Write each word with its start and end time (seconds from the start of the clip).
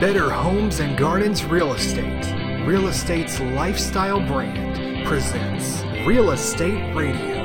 Better 0.00 0.30
Homes 0.30 0.80
and 0.80 0.98
Gardens 0.98 1.44
Real 1.44 1.74
Estate, 1.74 2.66
Real 2.66 2.88
Estate's 2.88 3.38
lifestyle 3.38 4.18
brand, 4.26 5.06
presents 5.06 5.82
Real 6.04 6.32
Estate 6.32 6.96
Radio. 6.96 7.42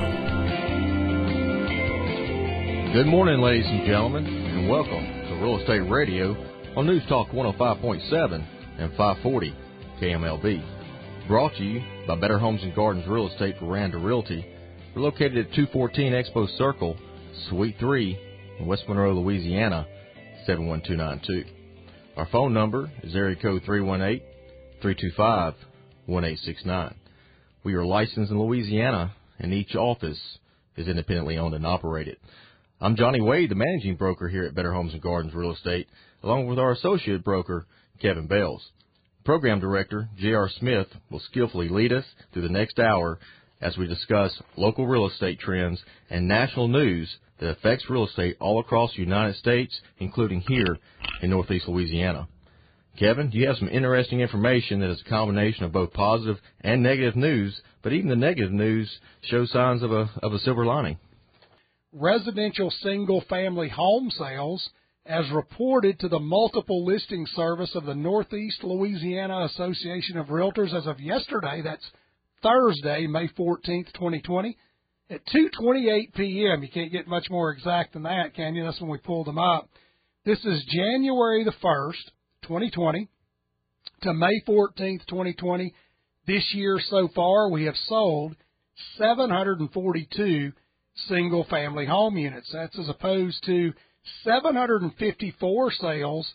Good 2.94 3.06
morning, 3.06 3.42
ladies 3.42 3.68
and 3.68 3.86
gentlemen, 3.86 4.26
and 4.26 4.68
welcome 4.68 5.06
to 5.28 5.36
Real 5.40 5.60
Estate 5.60 5.88
Radio 5.88 6.32
on 6.76 6.88
News 6.88 7.04
Talk 7.08 7.30
105.7 7.30 8.46
and 8.80 8.90
540 8.96 9.56
KMLB. 10.02 11.28
Brought 11.28 11.54
to 11.58 11.64
you 11.64 11.84
by 12.08 12.16
Better 12.16 12.40
Homes 12.40 12.64
and 12.64 12.74
Gardens 12.74 13.06
Real 13.08 13.28
Estate 13.28 13.58
for 13.60 13.66
Realty. 13.66 14.57
We're 14.96 15.02
located 15.04 15.38
at 15.38 15.54
214 15.54 16.14
Expo 16.14 16.48
Circle, 16.58 16.98
Suite 17.50 17.76
3 17.80 18.18
in 18.60 18.66
West 18.66 18.84
Monroe, 18.88 19.14
Louisiana, 19.14 19.86
71292. 20.46 21.44
Our 22.16 22.28
phone 22.32 22.54
number 22.54 22.90
is 23.04 23.14
area 23.16 23.36
code 23.36 23.62
318-325-1869. 24.82 26.96
We 27.64 27.74
are 27.76 27.86
licensed 27.86 28.32
in 28.32 28.40
Louisiana 28.40 29.14
and 29.40 29.54
each 29.54 29.76
office 29.76 30.20
is 30.76 30.88
independently 30.88 31.38
owned 31.38 31.54
and 31.54 31.66
operated. 31.66 32.18
I'm 32.82 32.96
Johnny 32.96 33.22
Wade, 33.22 33.52
the 33.52 33.56
managing 33.56 33.98
broker 33.98 34.28
here 34.28 34.46
at 34.46 34.56
Better 34.56 34.74
Homes 34.74 34.94
and 34.94 35.02
Gardens 35.02 35.36
Real 35.36 35.54
Estate, 35.54 35.88
along 36.24 36.48
with 36.48 36.58
our 36.60 36.72
associate 36.72 37.24
broker, 37.24 37.68
Kevin 38.02 38.28
Bales. 38.28 38.72
Program 39.26 39.60
director, 39.60 40.10
J.R. 40.18 40.50
Smith, 40.60 40.88
will 41.12 41.20
skillfully 41.20 41.70
lead 41.70 41.92
us 41.92 42.06
through 42.32 42.44
the 42.44 42.50
next 42.50 42.80
hour 42.80 43.20
as 43.62 43.78
we 43.78 43.88
discuss 43.88 44.42
local 44.56 44.88
real 44.88 45.08
estate 45.08 45.40
trends 45.40 45.82
and 46.10 46.28
national 46.28 46.68
news 46.68 47.18
that 47.40 47.50
affects 47.50 47.90
real 47.90 48.06
estate 48.06 48.38
all 48.40 48.60
across 48.60 48.94
the 48.94 49.02
United 49.02 49.36
States, 49.36 49.80
including 50.00 50.42
here 50.42 50.78
in 51.22 51.30
Northeast 51.30 51.68
Louisiana. 51.68 52.28
Kevin, 52.98 53.30
you 53.32 53.48
have 53.48 53.58
some 53.58 53.70
interesting 53.70 54.22
information 54.22 54.80
that 54.80 54.90
is 54.90 55.02
a 55.06 55.10
combination 55.10 55.64
of 55.64 55.72
both 55.72 55.94
positive 55.94 56.38
and 56.62 56.82
negative 56.82 57.16
news, 57.16 57.62
but 57.84 57.94
even 57.94 58.10
the 58.10 58.16
negative 58.16 58.52
news 58.52 59.00
shows 59.22 59.52
signs 59.52 59.84
of 59.84 59.92
a, 59.92 60.10
of 60.24 60.34
a 60.34 60.40
silver 60.40 60.66
lining. 60.66 60.98
Residential 61.94 62.72
single 62.82 63.24
family 63.30 63.70
home 63.70 64.10
sales, 64.10 64.70
as 65.06 65.30
reported 65.32 66.00
to 66.00 66.10
the 66.10 66.20
multiple 66.20 66.86
listing 66.86 67.26
service 67.36 67.76
of 67.76 67.86
the 67.86 67.96
Northeast 67.96 68.64
Louisiana 68.64 69.46
Association 69.46 70.18
of 70.18 70.28
Realtors 70.28 70.76
as 70.76 70.88
of 70.88 71.00
yesterday, 71.00 71.62
that's 71.64 71.86
Thursday, 72.48 73.08
May 73.08 73.28
14th, 73.28 73.92
2020, 73.94 74.58
at 75.10 75.22
2:28 75.28 76.14
p.m. 76.16 76.64
You 76.64 76.70
can't 76.70 76.92
get 76.92 77.08
much 77.08 77.30
more 77.30 77.52
exact 77.52 77.94
than 77.94 78.04
that, 78.04 78.36
can 78.36 78.56
you? 78.56 78.64
That's 78.64 78.80
when 78.80 78.90
we 78.90 79.00
pulled 79.00 79.28
them 79.28 79.38
up. 79.38 79.70
This 80.26 80.40
is 80.46 80.64
January 80.70 81.44
the 81.44 81.54
1st, 81.64 82.12
2020 82.44 83.08
to 84.04 84.14
May 84.14 84.42
14th, 84.48 85.06
2020. 85.08 85.74
This 86.26 86.44
year 86.54 86.80
so 86.90 87.10
far, 87.16 87.50
we 87.50 87.66
have 87.66 87.76
sold 87.88 88.36
742 88.98 90.52
single 91.08 91.46
family 91.50 91.86
home 91.86 92.18
units. 92.18 92.50
That's 92.52 92.78
as 92.80 92.90
opposed 92.90 93.44
to 93.46 93.74
754 94.24 95.72
sales 95.72 96.34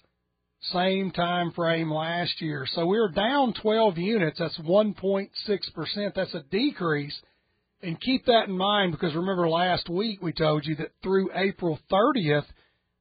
same 0.72 1.10
time 1.10 1.52
frame 1.52 1.90
last 1.90 2.40
year. 2.40 2.66
So 2.74 2.86
we're 2.86 3.08
down 3.08 3.54
12 3.60 3.98
units. 3.98 4.38
That's 4.38 4.58
1.6%. 4.58 6.14
That's 6.14 6.34
a 6.34 6.44
decrease 6.50 7.20
and 7.82 8.00
keep 8.00 8.24
that 8.26 8.48
in 8.48 8.56
mind 8.56 8.92
because 8.92 9.12
remember 9.14 9.48
last 9.48 9.88
week 9.88 10.22
we 10.22 10.32
told 10.32 10.64
you 10.64 10.76
that 10.76 10.92
through 11.02 11.30
April 11.34 11.80
30th, 11.90 12.44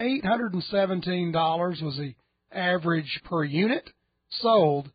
$817 0.00 1.82
was 1.82 1.96
the 1.96 2.14
average 2.52 3.20
per 3.24 3.44
unit 3.44 3.88
sold 4.30 4.90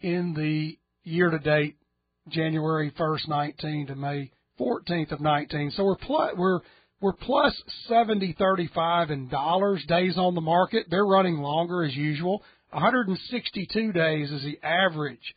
in 0.00 0.34
the 0.34 0.76
year 1.08 1.30
to 1.30 1.38
date 1.38 1.76
January 2.28 2.90
1st, 2.98 3.28
19 3.28 3.86
to 3.86 3.94
May 3.94 4.32
14th 4.60 5.12
of 5.12 5.20
19. 5.20 5.70
So 5.72 5.84
we're 5.84 5.96
plus, 5.96 6.32
we're 6.36 6.60
we're 7.00 7.12
plus 7.12 7.54
70 7.88 8.34
35 8.38 9.10
in 9.10 9.28
dollars 9.28 9.84
days 9.86 10.16
on 10.16 10.34
the 10.34 10.40
market. 10.40 10.86
They're 10.88 11.04
running 11.04 11.36
longer 11.38 11.84
as 11.84 11.94
usual. 11.94 12.42
162 12.70 13.92
days 13.92 14.30
is 14.30 14.42
the 14.42 14.58
average 14.66 15.34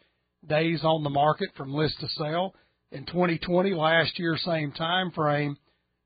days 0.48 0.82
on 0.84 1.04
the 1.04 1.10
market 1.10 1.50
from 1.58 1.74
list 1.74 2.00
to 2.00 2.08
sale. 2.10 2.54
In 2.92 3.06
2020, 3.06 3.74
last 3.74 4.18
year 4.18 4.38
same 4.38 4.72
time 4.72 5.12
frame, 5.12 5.58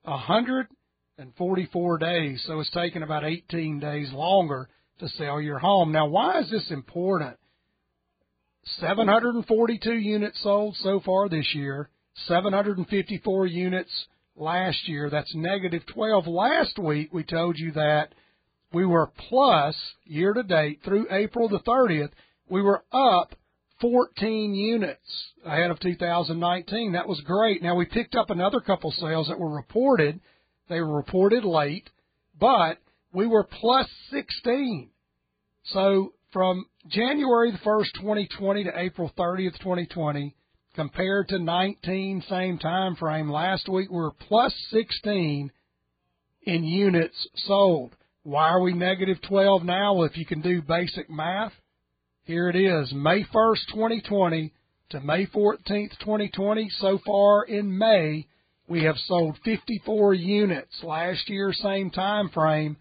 144 0.03 1.97
days. 1.99 2.43
So 2.47 2.59
it's 2.59 2.71
taken 2.71 3.03
about 3.03 3.23
18 3.23 3.79
days 3.79 4.11
longer 4.11 4.67
to 4.99 5.07
sell 5.09 5.39
your 5.39 5.59
home. 5.59 5.91
Now, 5.91 6.07
why 6.07 6.39
is 6.39 6.49
this 6.49 6.71
important? 6.71 7.37
742 8.79 9.93
units 9.93 10.41
sold 10.41 10.75
so 10.77 10.99
far 10.99 11.29
this 11.29 11.53
year, 11.53 11.89
754 12.27 13.45
units 13.47 14.07
last 14.35 14.87
year. 14.87 15.09
That's 15.09 15.33
negative 15.35 15.83
12. 15.93 16.27
Last 16.27 16.79
week 16.79 17.13
we 17.13 17.23
told 17.23 17.57
you 17.57 17.71
that 17.73 18.13
we 18.73 18.85
were 18.85 19.11
plus 19.29 19.75
year 20.05 20.33
to 20.33 20.43
date 20.43 20.81
through 20.83 21.07
April 21.11 21.49
the 21.49 21.59
30th. 21.59 22.11
We 22.49 22.61
were 22.61 22.83
up 22.91 23.35
14 23.81 24.53
units 24.53 25.31
ahead 25.43 25.71
of 25.71 25.79
2019. 25.79 26.93
That 26.93 27.07
was 27.07 27.19
great. 27.21 27.61
Now 27.61 27.75
we 27.75 27.85
picked 27.85 28.15
up 28.15 28.29
another 28.29 28.61
couple 28.61 28.91
sales 28.91 29.27
that 29.27 29.39
were 29.39 29.53
reported 29.53 30.21
they 30.71 30.79
were 30.79 30.95
reported 30.95 31.43
late, 31.43 31.89
but 32.39 32.77
we 33.13 33.27
were 33.27 33.43
plus 33.43 33.89
16. 34.09 34.89
So 35.65 36.13
from 36.31 36.65
January 36.87 37.51
the 37.51 37.57
1st, 37.57 37.93
2020 37.95 38.63
to 38.63 38.79
April 38.79 39.11
30th, 39.17 39.59
2020, 39.59 40.33
compared 40.73 41.27
to 41.27 41.39
19 41.39 42.23
same 42.29 42.57
time 42.57 42.95
frame 42.95 43.29
last 43.29 43.67
week, 43.67 43.89
we 43.91 43.97
were 43.97 44.13
plus 44.13 44.53
16 44.69 45.51
in 46.43 46.63
units 46.63 47.27
sold. 47.35 47.97
Why 48.23 48.49
are 48.49 48.61
we 48.61 48.73
negative 48.73 49.21
12 49.27 49.63
now? 49.63 49.95
Well, 49.95 50.05
if 50.05 50.15
you 50.15 50.25
can 50.25 50.39
do 50.39 50.61
basic 50.61 51.09
math, 51.09 51.51
here 52.31 52.47
it 52.47 52.55
is. 52.55 52.93
May 52.93 53.25
1st, 53.25 53.67
2020 53.73 54.53
to 54.91 55.01
May 55.01 55.25
14th, 55.25 55.99
2020. 55.99 56.69
So 56.79 56.97
far 57.05 57.43
in 57.43 57.77
May, 57.77 58.25
we 58.69 58.85
have 58.85 58.95
sold 59.05 59.37
54 59.43 60.13
units. 60.13 60.81
Last 60.81 61.27
year, 61.29 61.51
same 61.51 61.91
time 61.91 62.29
frame, 62.29 62.77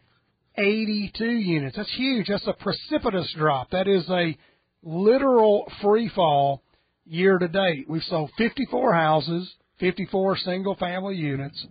82 0.57 1.25
units. 1.25 1.77
That's 1.77 1.93
huge. 1.97 2.29
That's 2.29 2.47
a 2.47 2.53
precipitous 2.53 3.35
drop. 3.37 3.71
That 3.71 3.89
is 3.89 4.09
a 4.09 4.39
literal 4.85 5.71
free 5.83 6.09
fall 6.15 6.63
year 7.05 7.37
to 7.37 7.49
date. 7.49 7.87
We've 7.89 8.05
sold 8.05 8.31
54 8.39 8.95
houses, 8.95 9.53
54 9.81 10.37
single 10.37 10.77
family 10.77 11.17
units. 11.17 11.67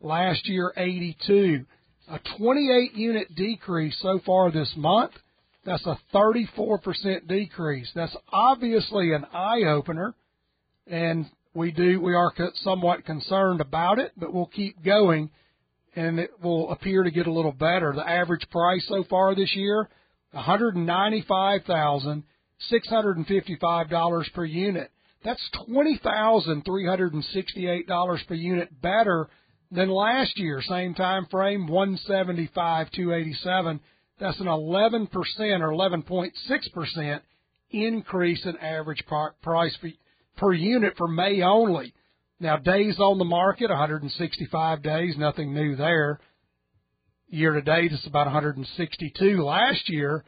Last 0.00 0.48
year, 0.48 0.72
82. 0.76 1.64
A 2.10 2.18
28 2.38 2.94
unit 2.94 3.32
decrease 3.36 3.96
so 4.02 4.18
far 4.26 4.50
this 4.50 4.72
month. 4.76 5.12
That's 5.64 5.84
a 5.86 5.98
34% 6.14 7.28
decrease. 7.28 7.90
That's 7.94 8.16
obviously 8.32 9.12
an 9.12 9.26
eye 9.32 9.64
opener. 9.64 10.14
And 10.86 11.26
we 11.54 11.72
do 11.72 12.00
we 12.00 12.14
are 12.14 12.32
somewhat 12.62 13.04
concerned 13.04 13.60
about 13.60 13.98
it, 13.98 14.12
but 14.16 14.32
we'll 14.32 14.46
keep 14.46 14.82
going, 14.84 15.30
and 15.96 16.18
it 16.18 16.30
will 16.42 16.70
appear 16.70 17.02
to 17.02 17.10
get 17.10 17.26
a 17.26 17.32
little 17.32 17.52
better. 17.52 17.92
The 17.94 18.08
average 18.08 18.48
price 18.50 18.84
so 18.88 19.04
far 19.10 19.34
this 19.34 19.54
year, 19.54 19.88
one 20.30 20.44
hundred 20.44 20.76
ninety-five 20.76 21.64
thousand 21.64 22.24
six 22.68 22.88
hundred 22.88 23.16
and 23.16 23.26
fifty-five 23.26 23.90
dollars 23.90 24.28
per 24.34 24.44
unit. 24.44 24.90
That's 25.24 25.42
twenty 25.66 25.98
thousand 26.02 26.64
three 26.64 26.86
hundred 26.86 27.14
and 27.14 27.24
sixty-eight 27.32 27.86
dollars 27.86 28.20
per 28.28 28.34
unit 28.34 28.80
better 28.80 29.28
than 29.72 29.88
last 29.88 30.38
year, 30.38 30.62
same 30.62 30.94
time 30.94 31.26
frame, 31.30 31.66
one 31.66 31.98
seventy-five 32.06 32.90
two 32.92 33.12
eighty-seven. 33.12 33.80
That's 34.20 34.38
an 34.38 34.48
eleven 34.48 35.06
percent 35.06 35.62
or 35.62 35.72
eleven 35.72 36.02
point 36.02 36.34
six 36.46 36.68
percent 36.68 37.22
increase 37.70 38.44
in 38.44 38.56
average 38.58 39.02
price 39.42 39.76
per 40.36 40.52
unit 40.52 40.94
for 40.96 41.08
May 41.08 41.42
only. 41.42 41.94
Now, 42.38 42.56
days 42.56 42.98
on 42.98 43.18
the 43.18 43.24
market, 43.24 43.68
165 43.68 44.82
days, 44.82 45.14
nothing 45.18 45.52
new 45.52 45.76
there. 45.76 46.20
Year 47.28 47.52
to 47.52 47.60
date, 47.60 47.92
it's 47.92 48.06
about 48.06 48.26
162. 48.26 49.44
Last 49.44 49.88
year, 49.88 50.24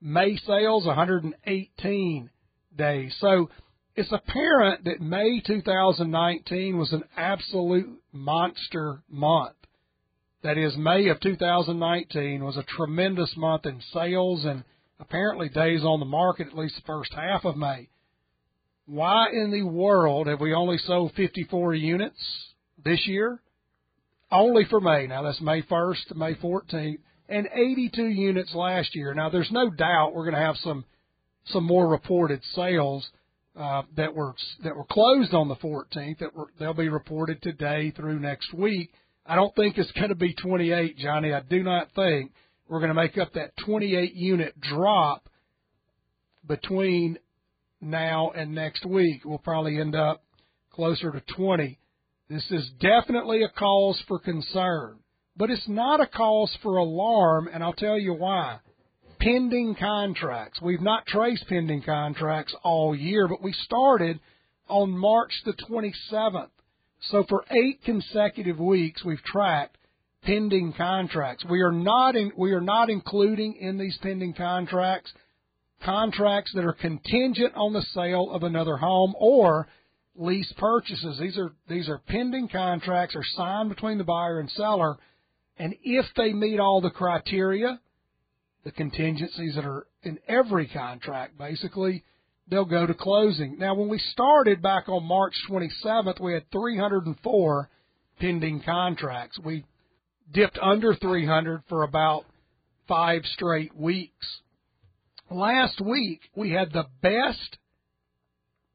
May 0.00 0.36
sales 0.36 0.86
118 0.86 2.30
days. 2.76 3.16
So 3.20 3.50
it's 3.96 4.12
apparent 4.12 4.84
that 4.84 5.00
May 5.00 5.42
2019 5.44 6.78
was 6.78 6.92
an 6.92 7.02
absolute 7.16 8.00
monster 8.12 9.02
month. 9.08 9.56
That 10.46 10.58
is, 10.58 10.76
May 10.76 11.08
of 11.08 11.18
2019 11.18 12.44
was 12.44 12.56
a 12.56 12.62
tremendous 12.62 13.34
month 13.36 13.66
in 13.66 13.82
sales 13.92 14.44
and 14.44 14.62
apparently 15.00 15.48
days 15.48 15.82
on 15.82 15.98
the 15.98 16.06
market, 16.06 16.46
at 16.46 16.56
least 16.56 16.76
the 16.76 16.82
first 16.86 17.12
half 17.12 17.44
of 17.44 17.56
May. 17.56 17.88
Why 18.86 19.26
in 19.32 19.50
the 19.50 19.64
world 19.64 20.28
have 20.28 20.40
we 20.40 20.54
only 20.54 20.78
sold 20.78 21.14
54 21.16 21.74
units 21.74 22.54
this 22.84 23.08
year? 23.08 23.40
Only 24.30 24.64
for 24.70 24.80
May. 24.80 25.08
Now 25.08 25.22
that's 25.22 25.40
May 25.40 25.62
1st 25.62 26.06
to 26.10 26.14
May 26.14 26.34
14th, 26.34 26.98
and 27.28 27.48
82 27.52 28.04
units 28.04 28.54
last 28.54 28.94
year. 28.94 29.14
Now 29.14 29.28
there's 29.28 29.50
no 29.50 29.68
doubt 29.68 30.14
we're 30.14 30.30
going 30.30 30.40
to 30.40 30.46
have 30.46 30.58
some 30.58 30.84
some 31.46 31.64
more 31.64 31.88
reported 31.88 32.40
sales 32.54 33.04
uh, 33.56 33.82
that 33.96 34.14
were 34.14 34.36
that 34.62 34.76
were 34.76 34.84
closed 34.84 35.34
on 35.34 35.48
the 35.48 35.56
14th 35.56 36.20
that 36.20 36.36
were 36.36 36.52
they'll 36.60 36.72
be 36.72 36.88
reported 36.88 37.42
today 37.42 37.90
through 37.90 38.20
next 38.20 38.54
week. 38.54 38.92
I 39.28 39.34
don't 39.34 39.54
think 39.56 39.76
it's 39.76 39.90
going 39.92 40.10
to 40.10 40.14
be 40.14 40.34
28, 40.34 40.98
Johnny. 40.98 41.32
I 41.32 41.40
do 41.40 41.62
not 41.62 41.88
think 41.94 42.32
we're 42.68 42.78
going 42.80 42.90
to 42.90 42.94
make 42.94 43.18
up 43.18 43.32
that 43.34 43.56
28 43.64 44.14
unit 44.14 44.60
drop 44.60 45.28
between 46.46 47.18
now 47.80 48.30
and 48.30 48.54
next 48.54 48.86
week. 48.86 49.24
We'll 49.24 49.38
probably 49.38 49.80
end 49.80 49.96
up 49.96 50.22
closer 50.72 51.10
to 51.10 51.22
20. 51.34 51.78
This 52.28 52.44
is 52.50 52.68
definitely 52.80 53.42
a 53.42 53.48
cause 53.48 54.00
for 54.06 54.18
concern, 54.18 54.98
but 55.36 55.50
it's 55.50 55.68
not 55.68 56.00
a 56.00 56.06
cause 56.06 56.56
for 56.62 56.76
alarm, 56.76 57.48
and 57.52 57.62
I'll 57.62 57.72
tell 57.72 57.98
you 57.98 58.14
why. 58.14 58.58
Pending 59.20 59.76
contracts. 59.78 60.60
We've 60.60 60.80
not 60.80 61.06
traced 61.06 61.48
pending 61.48 61.82
contracts 61.82 62.54
all 62.62 62.94
year, 62.94 63.28
but 63.28 63.42
we 63.42 63.52
started 63.52 64.20
on 64.68 64.90
March 64.90 65.32
the 65.44 65.52
27th. 65.52 66.50
So 67.00 67.24
for 67.28 67.44
eight 67.50 67.82
consecutive 67.84 68.58
weeks, 68.58 69.04
we've 69.04 69.22
tracked 69.22 69.76
pending 70.22 70.74
contracts. 70.76 71.44
We 71.48 71.60
are 71.62 71.72
not 71.72 72.16
in, 72.16 72.32
we 72.36 72.52
are 72.52 72.60
not 72.60 72.90
including 72.90 73.54
in 73.54 73.78
these 73.78 73.96
pending 74.02 74.34
contracts 74.34 75.12
contracts 75.84 76.52
that 76.54 76.64
are 76.64 76.72
contingent 76.72 77.52
on 77.54 77.72
the 77.72 77.82
sale 77.94 78.30
of 78.30 78.42
another 78.42 78.76
home 78.76 79.14
or 79.18 79.68
lease 80.14 80.52
purchases. 80.56 81.18
These 81.18 81.38
are 81.38 81.52
these 81.68 81.88
are 81.88 82.00
pending 82.06 82.48
contracts 82.48 83.14
are 83.14 83.24
signed 83.36 83.68
between 83.68 83.98
the 83.98 84.04
buyer 84.04 84.40
and 84.40 84.50
seller, 84.50 84.96
and 85.58 85.74
if 85.82 86.06
they 86.16 86.32
meet 86.32 86.58
all 86.58 86.80
the 86.80 86.90
criteria, 86.90 87.80
the 88.64 88.72
contingencies 88.72 89.54
that 89.54 89.64
are 89.64 89.86
in 90.02 90.18
every 90.28 90.66
contract, 90.68 91.38
basically, 91.38 92.04
they'll 92.48 92.64
go 92.64 92.86
to 92.86 92.94
closing. 92.94 93.58
Now, 93.58 93.74
when 93.74 93.88
we 93.88 93.98
started 93.98 94.62
back 94.62 94.88
on 94.88 95.04
March 95.04 95.34
27th, 95.48 96.20
we 96.20 96.32
had 96.32 96.50
304 96.50 97.68
pending 98.20 98.62
contracts. 98.64 99.38
We 99.44 99.64
dipped 100.32 100.58
under 100.60 100.94
300 100.94 101.62
for 101.68 101.82
about 101.82 102.24
five 102.88 103.22
straight 103.34 103.76
weeks. 103.76 104.40
Last 105.30 105.80
week, 105.80 106.20
we 106.36 106.52
had 106.52 106.72
the 106.72 106.86
best 107.02 107.58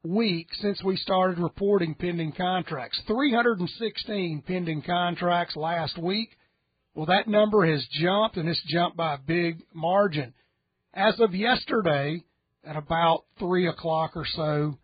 week 0.04 0.48
since 0.60 0.82
we 0.82 0.96
started 0.96 1.38
reporting 1.38 1.94
pending 1.94 2.32
contracts. 2.32 3.00
316 3.06 4.42
pending 4.46 4.82
contracts 4.82 5.56
last 5.56 5.96
week. 5.96 6.36
Well, 6.94 7.06
that 7.06 7.26
number 7.26 7.64
has 7.64 7.86
jumped, 7.90 8.36
and 8.36 8.48
it's 8.48 8.62
jumped 8.66 8.98
by 8.98 9.14
a 9.14 9.18
big 9.18 9.62
margin. 9.72 10.34
As 10.92 11.18
of 11.20 11.34
yesterday, 11.34 12.22
at 12.64 12.76
about 12.76 13.24
3 13.38 13.68
o'clock 13.68 14.12
or 14.14 14.26
so, 14.26 14.78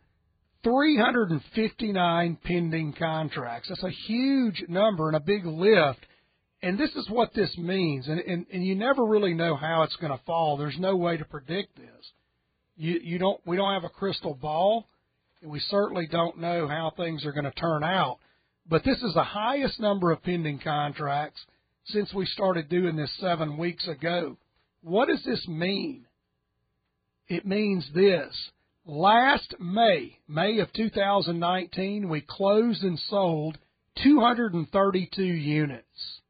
359 0.64 2.38
pending 2.42 2.92
contracts. 2.98 3.68
That's 3.68 3.84
a 3.84 3.90
huge 3.90 4.64
number 4.68 5.08
and 5.08 5.16
a 5.16 5.20
big 5.20 5.46
lift. 5.46 6.00
And 6.60 6.76
this 6.76 6.90
is 6.96 7.08
what 7.08 7.32
this 7.34 7.56
means. 7.56 8.08
And, 8.08 8.18
and, 8.18 8.46
and 8.52 8.66
you 8.66 8.74
never 8.74 9.04
really 9.04 9.34
know 9.34 9.54
how 9.54 9.82
it's 9.82 9.96
going 9.96 10.12
to 10.12 10.24
fall. 10.24 10.56
There's 10.56 10.78
no 10.78 10.96
way 10.96 11.16
to 11.16 11.24
predict 11.24 11.76
this. 11.76 12.12
You, 12.76 13.00
you 13.02 13.18
don't, 13.18 13.40
we 13.46 13.56
don't 13.56 13.72
have 13.72 13.84
a 13.84 13.88
crystal 13.88 14.34
ball 14.34 14.86
and 15.42 15.50
we 15.50 15.60
certainly 15.60 16.08
don't 16.10 16.38
know 16.38 16.66
how 16.66 16.92
things 16.96 17.24
are 17.24 17.32
going 17.32 17.44
to 17.44 17.52
turn 17.52 17.84
out. 17.84 18.18
But 18.68 18.84
this 18.84 19.00
is 19.02 19.14
the 19.14 19.22
highest 19.22 19.80
number 19.80 20.10
of 20.10 20.22
pending 20.22 20.60
contracts 20.62 21.40
since 21.86 22.12
we 22.12 22.26
started 22.26 22.68
doing 22.68 22.96
this 22.96 23.12
seven 23.20 23.56
weeks 23.56 23.86
ago. 23.88 24.36
What 24.82 25.08
does 25.08 25.22
this 25.24 25.46
mean? 25.48 26.06
It 27.28 27.46
means 27.46 27.88
this. 27.94 28.34
Last 28.86 29.54
May, 29.60 30.18
May 30.26 30.60
of 30.60 30.72
2019, 30.72 32.08
we 32.08 32.22
closed 32.22 32.82
and 32.82 32.98
sold 32.98 33.58
232 34.02 35.22
units. 35.22 36.20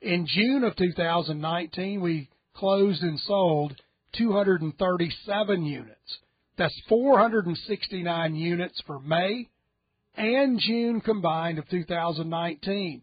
In 0.00 0.26
June 0.26 0.64
of 0.64 0.74
2019, 0.74 2.00
we 2.00 2.28
closed 2.54 3.02
and 3.02 3.20
sold 3.20 3.80
237 4.16 5.64
units. 5.64 6.18
That's 6.56 6.80
469 6.88 8.34
units 8.34 8.82
for 8.84 8.98
May 8.98 9.48
and 10.16 10.58
June 10.58 11.00
combined 11.00 11.58
of 11.58 11.68
2019. 11.68 13.02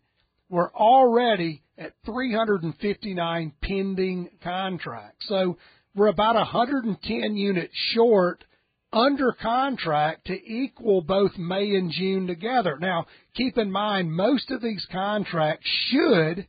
We're 0.49 0.73
already 0.73 1.61
at 1.77 1.93
359 2.05 3.53
pending 3.61 4.29
contracts. 4.43 5.25
So 5.29 5.57
we're 5.95 6.07
about 6.07 6.35
110 6.35 7.35
units 7.35 7.73
short 7.93 8.43
under 8.91 9.33
contract 9.33 10.27
to 10.27 10.33
equal 10.33 11.01
both 11.01 11.37
May 11.37 11.75
and 11.75 11.91
June 11.91 12.27
together. 12.27 12.77
Now, 12.79 13.05
keep 13.35 13.57
in 13.57 13.71
mind 13.71 14.11
most 14.11 14.51
of 14.51 14.61
these 14.61 14.85
contracts 14.91 15.67
should 15.89 16.47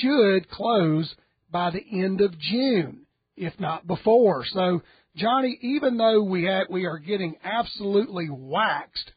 should 0.00 0.50
close 0.50 1.14
by 1.50 1.70
the 1.70 1.84
end 1.92 2.20
of 2.20 2.38
June, 2.38 3.06
if 3.36 3.58
not 3.60 3.86
before. 3.86 4.44
So 4.52 4.82
Johnny, 5.16 5.58
even 5.62 5.96
though 5.96 6.22
we 6.22 6.44
have, 6.44 6.66
we 6.68 6.86
are 6.86 6.98
getting 6.98 7.36
absolutely 7.44 8.28
waxed 8.30 9.12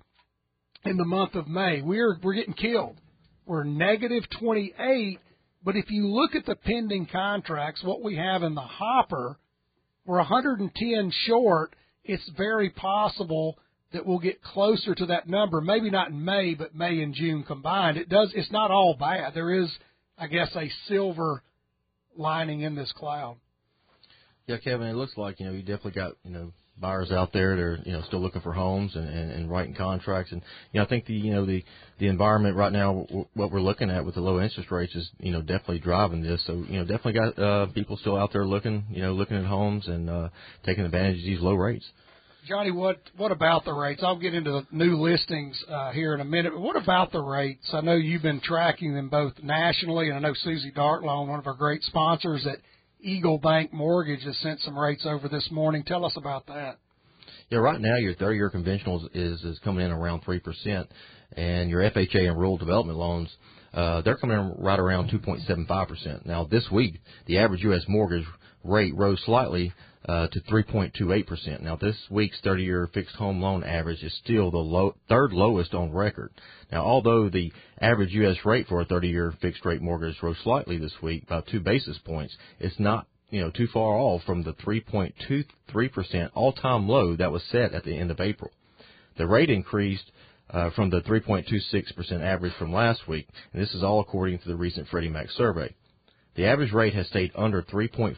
in 0.85 0.97
the 0.97 1.05
month 1.05 1.35
of 1.35 1.47
May, 1.47 1.81
we're 1.81 2.17
we're 2.21 2.33
getting 2.33 2.53
killed. 2.53 2.97
We're 3.45 3.63
negative 3.63 4.23
28, 4.39 5.19
but 5.63 5.75
if 5.75 5.89
you 5.89 6.07
look 6.07 6.35
at 6.35 6.45
the 6.45 6.55
pending 6.55 7.07
contracts, 7.11 7.83
what 7.83 8.01
we 8.03 8.15
have 8.17 8.43
in 8.43 8.55
the 8.55 8.61
hopper, 8.61 9.37
we're 10.05 10.17
110 10.17 11.11
short. 11.25 11.75
It's 12.03 12.27
very 12.35 12.69
possible 12.71 13.59
that 13.93 14.05
we'll 14.05 14.19
get 14.19 14.41
closer 14.41 14.95
to 14.95 15.05
that 15.07 15.27
number. 15.27 15.61
Maybe 15.61 15.89
not 15.89 16.09
in 16.09 16.23
May, 16.23 16.55
but 16.55 16.73
May 16.73 17.01
and 17.01 17.13
June 17.13 17.43
combined. 17.43 17.97
It 17.97 18.09
does. 18.09 18.31
It's 18.33 18.51
not 18.51 18.71
all 18.71 18.95
bad. 18.99 19.33
There 19.33 19.53
is, 19.53 19.69
I 20.17 20.27
guess, 20.27 20.49
a 20.55 20.71
silver 20.87 21.43
lining 22.15 22.61
in 22.61 22.75
this 22.75 22.91
cloud. 22.93 23.37
Yeah, 24.47 24.57
Kevin, 24.57 24.87
it 24.87 24.95
looks 24.95 25.15
like 25.17 25.39
you 25.39 25.45
know 25.45 25.51
you 25.51 25.61
definitely 25.61 25.91
got 25.91 26.13
you 26.23 26.31
know 26.31 26.51
buyers 26.81 27.11
out 27.11 27.31
there 27.31 27.55
that 27.55 27.61
are 27.61 27.79
you 27.85 27.93
know 27.93 28.01
still 28.07 28.21
looking 28.21 28.41
for 28.41 28.51
homes 28.51 28.95
and, 28.95 29.07
and, 29.07 29.31
and 29.31 29.49
writing 29.49 29.75
contracts 29.75 30.31
and 30.31 30.41
you 30.71 30.79
know 30.79 30.85
I 30.85 30.89
think 30.89 31.05
the 31.05 31.13
you 31.13 31.33
know 31.33 31.45
the 31.45 31.63
the 31.99 32.07
environment 32.07 32.55
right 32.55 32.71
now 32.71 33.05
w- 33.07 33.25
what 33.35 33.51
we're 33.51 33.61
looking 33.61 33.89
at 33.89 34.05
with 34.05 34.15
the 34.15 34.21
low 34.21 34.41
interest 34.41 34.71
rates 34.71 34.95
is 34.95 35.09
you 35.19 35.31
know 35.31 35.41
definitely 35.41 35.79
driving 35.79 36.21
this 36.21 36.43
so 36.45 36.65
you 36.67 36.79
know 36.79 36.83
definitely 36.83 37.13
got 37.13 37.39
uh, 37.39 37.65
people 37.67 37.97
still 37.97 38.17
out 38.17 38.33
there 38.33 38.45
looking 38.45 38.85
you 38.89 39.01
know 39.01 39.13
looking 39.13 39.37
at 39.37 39.45
homes 39.45 39.87
and 39.87 40.09
uh, 40.09 40.29
taking 40.65 40.83
advantage 40.83 41.19
of 41.19 41.25
these 41.25 41.41
low 41.41 41.53
rates. 41.53 41.85
Johnny, 42.47 42.71
what 42.71 42.99
what 43.17 43.31
about 43.31 43.65
the 43.65 43.73
rates? 43.73 44.01
I'll 44.03 44.17
get 44.17 44.33
into 44.33 44.51
the 44.51 44.65
new 44.71 44.99
listings 44.99 45.63
uh, 45.69 45.91
here 45.91 46.15
in 46.15 46.21
a 46.21 46.25
minute. 46.25 46.53
But 46.53 46.61
what 46.61 46.75
about 46.75 47.11
the 47.11 47.21
rates? 47.21 47.69
I 47.71 47.81
know 47.81 47.95
you've 47.95 48.23
been 48.23 48.41
tracking 48.41 48.95
them 48.95 49.09
both 49.09 49.33
nationally, 49.43 50.07
and 50.07 50.17
I 50.17 50.19
know 50.19 50.33
Susie 50.43 50.71
Dartlow, 50.71 51.27
one 51.27 51.37
of 51.37 51.45
our 51.45 51.53
great 51.53 51.83
sponsors 51.83 52.47
at 52.47 52.57
Eagle 53.01 53.37
Bank 53.37 53.73
Mortgage 53.73 54.23
has 54.23 54.37
sent 54.39 54.59
some 54.61 54.77
rates 54.77 55.05
over 55.05 55.27
this 55.27 55.49
morning. 55.51 55.83
Tell 55.83 56.05
us 56.05 56.13
about 56.15 56.47
that. 56.47 56.77
Yeah, 57.49 57.59
right 57.59 57.79
now 57.79 57.97
your 57.97 58.13
30-year 58.13 58.49
conventional 58.49 59.09
is 59.13 59.43
is 59.43 59.59
coming 59.59 59.85
in 59.85 59.91
around 59.91 60.21
three 60.21 60.39
percent, 60.39 60.89
and 61.35 61.69
your 61.69 61.81
FHA 61.81 62.27
and 62.29 62.37
rural 62.37 62.57
development 62.57 62.97
loans 62.97 63.29
uh, 63.73 64.01
they're 64.01 64.17
coming 64.17 64.37
in 64.37 64.55
right 64.57 64.79
around 64.79 65.09
2.75 65.09 65.87
percent. 65.87 66.25
Now 66.25 66.45
this 66.45 66.65
week 66.71 66.99
the 67.25 67.39
average 67.39 67.61
U.S. 67.63 67.83
mortgage 67.87 68.25
rate 68.63 68.93
rose 68.95 69.21
slightly 69.25 69.73
uh, 70.07 70.27
to 70.27 70.39
3.28%. 70.41 71.61
Now, 71.61 71.75
this 71.75 71.95
week's 72.09 72.39
30-year 72.41 72.89
fixed 72.93 73.15
home 73.15 73.41
loan 73.41 73.63
average 73.63 74.03
is 74.03 74.13
still 74.23 74.51
the 74.51 74.57
low, 74.57 74.95
third 75.07 75.31
lowest 75.31 75.73
on 75.73 75.91
record. 75.91 76.31
Now, 76.71 76.83
although 76.83 77.29
the 77.29 77.51
average 77.79 78.11
U.S. 78.13 78.37
rate 78.45 78.67
for 78.67 78.81
a 78.81 78.85
30-year 78.85 79.35
fixed 79.41 79.65
rate 79.65 79.81
mortgage 79.81 80.21
rose 80.21 80.37
slightly 80.43 80.77
this 80.77 80.95
week, 81.01 81.27
by 81.27 81.41
two 81.41 81.59
basis 81.59 81.97
points, 81.99 82.35
it's 82.59 82.79
not 82.79 83.07
you 83.29 83.41
know 83.41 83.51
too 83.51 83.67
far 83.73 83.97
off 83.97 84.23
from 84.23 84.43
the 84.43 84.53
3.23% 84.53 86.29
all-time 86.33 86.87
low 86.87 87.15
that 87.15 87.31
was 87.31 87.43
set 87.51 87.73
at 87.73 87.83
the 87.83 87.95
end 87.95 88.11
of 88.11 88.19
April. 88.19 88.51
The 89.17 89.27
rate 89.27 89.49
increased 89.49 90.11
uh, 90.49 90.69
from 90.71 90.89
the 90.89 91.01
3.26% 91.01 92.21
average 92.21 92.53
from 92.55 92.73
last 92.73 93.07
week, 93.07 93.27
and 93.53 93.61
this 93.61 93.73
is 93.73 93.83
all 93.83 93.99
according 93.99 94.39
to 94.39 94.47
the 94.47 94.55
recent 94.55 94.87
Freddie 94.89 95.09
Mac 95.09 95.29
survey. 95.31 95.73
The 96.41 96.47
average 96.47 96.73
rate 96.73 96.95
has 96.95 97.05
stayed 97.05 97.33
under 97.35 97.61
3.4% 97.61 98.17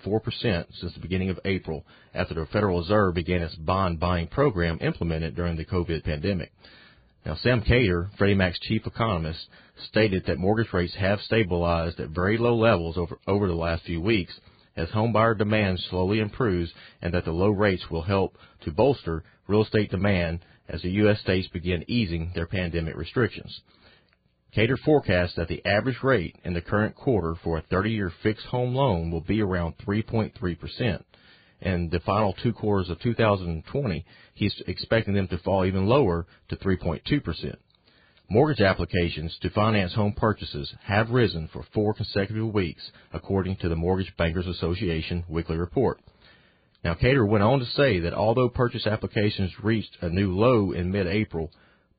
since 0.79 0.93
the 0.93 0.99
beginning 1.01 1.29
of 1.29 1.41
April 1.43 1.85
after 2.13 2.33
the 2.33 2.45
Federal 2.45 2.79
Reserve 2.79 3.15
began 3.15 3.41
its 3.41 3.55
bond 3.55 3.99
buying 3.99 4.27
program 4.27 4.77
implemented 4.79 5.35
during 5.35 5.57
the 5.57 5.65
COVID 5.65 6.05
pandemic. 6.05 6.53
Now, 7.25 7.35
Sam 7.35 7.61
Khater, 7.61 8.15
Freddie 8.17 8.35
Mac's 8.35 8.61
chief 8.61 8.87
economist, 8.87 9.49
stated 9.89 10.23
that 10.25 10.37
mortgage 10.37 10.71
rates 10.71 10.95
have 10.95 11.19
stabilized 11.19 11.99
at 11.99 12.11
very 12.11 12.37
low 12.37 12.55
levels 12.55 12.97
over, 12.97 13.19
over 13.27 13.45
the 13.49 13.55
last 13.55 13.83
few 13.83 13.99
weeks 13.99 14.39
as 14.77 14.87
homebuyer 14.87 15.37
demand 15.37 15.81
slowly 15.81 16.19
improves 16.19 16.71
and 17.01 17.13
that 17.13 17.25
the 17.25 17.31
low 17.33 17.49
rates 17.49 17.89
will 17.91 18.03
help 18.03 18.37
to 18.61 18.71
bolster 18.71 19.25
real 19.47 19.63
estate 19.63 19.91
demand 19.91 20.45
as 20.69 20.81
the 20.81 20.91
U.S. 20.91 21.19
states 21.19 21.49
begin 21.49 21.83
easing 21.89 22.31
their 22.33 22.47
pandemic 22.47 22.95
restrictions. 22.95 23.59
Khater 24.55 24.77
forecasts 24.77 25.35
that 25.35 25.47
the 25.47 25.65
average 25.65 26.03
rate 26.03 26.35
in 26.43 26.53
the 26.53 26.61
current 26.61 26.95
quarter 26.95 27.35
for 27.43 27.57
a 27.57 27.63
30-year 27.63 28.11
fixed 28.21 28.45
home 28.45 28.75
loan 28.75 29.09
will 29.09 29.21
be 29.21 29.41
around 29.41 29.77
3.3%. 29.79 31.03
And 31.61 31.89
the 31.89 31.99
final 32.01 32.33
two 32.33 32.53
quarters 32.53 32.89
of 32.89 32.99
2020, 32.99 34.05
he's 34.35 34.61
expecting 34.67 35.15
them 35.15 35.27
to 35.29 35.37
fall 35.39 35.65
even 35.65 35.87
lower 35.87 36.27
to 36.49 36.55
3.2%. 36.55 37.55
Mortgage 38.29 38.61
applications 38.61 39.37
to 39.41 39.49
finance 39.49 39.93
home 39.93 40.13
purchases 40.13 40.73
have 40.83 41.09
risen 41.09 41.49
for 41.51 41.65
four 41.73 41.93
consecutive 41.93 42.53
weeks, 42.53 42.91
according 43.11 43.55
to 43.57 43.69
the 43.69 43.75
Mortgage 43.75 44.15
Bankers 44.17 44.47
Association 44.47 45.23
weekly 45.27 45.57
report. 45.57 45.99
Now, 46.83 46.93
Khater 46.95 47.27
went 47.27 47.43
on 47.43 47.59
to 47.59 47.65
say 47.65 47.99
that 47.99 48.13
although 48.13 48.49
purchase 48.49 48.85
applications 48.85 49.51
reached 49.63 49.97
a 50.01 50.09
new 50.09 50.35
low 50.35 50.71
in 50.71 50.91
mid-April, 50.91 51.51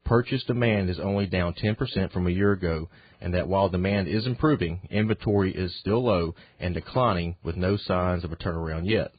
purchase 0.05 0.45
demand 0.45 0.91
is 0.91 1.01
only 1.01 1.27
down 1.27 1.55
10% 1.55 2.13
from 2.13 2.27
a 2.27 2.31
year 2.31 2.53
ago, 2.53 2.89
and 3.21 3.35
that 3.35 3.49
while 3.49 3.69
demand 3.69 4.09
is 4.09 4.27
improving, 4.27 4.81
inventory 4.91 5.53
is 5.55 5.75
still 5.81 6.05
low 6.05 6.35
and 6.61 6.75
declining 6.75 7.37
with 7.43 7.57
no 7.57 7.77
signs 7.77 8.25
of 8.25 8.33
a 8.33 8.37
turnaround 8.37 8.89
yet. 8.89 9.13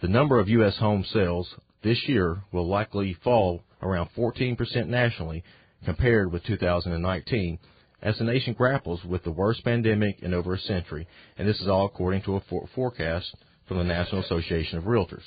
The 0.00 0.08
number 0.08 0.38
of 0.38 0.48
U.S. 0.48 0.76
home 0.76 1.04
sales 1.04 1.54
this 1.82 2.08
year 2.08 2.42
will 2.52 2.66
likely 2.66 3.16
fall 3.24 3.62
around 3.82 4.10
14% 4.16 4.86
nationally 4.86 5.42
compared 5.84 6.32
with 6.32 6.44
2019 6.44 7.58
as 8.02 8.18
the 8.18 8.24
nation 8.24 8.52
grapples 8.52 9.04
with 9.04 9.22
the 9.22 9.30
worst 9.30 9.64
pandemic 9.64 10.20
in 10.22 10.34
over 10.34 10.54
a 10.54 10.58
century, 10.58 11.06
and 11.38 11.48
this 11.48 11.60
is 11.60 11.68
all 11.68 11.86
according 11.86 12.22
to 12.22 12.36
a 12.36 12.40
for- 12.40 12.68
forecast 12.74 13.34
from 13.66 13.78
the 13.78 13.84
National 13.84 14.22
Association 14.22 14.78
of 14.78 14.84
Realtors. 14.84 15.22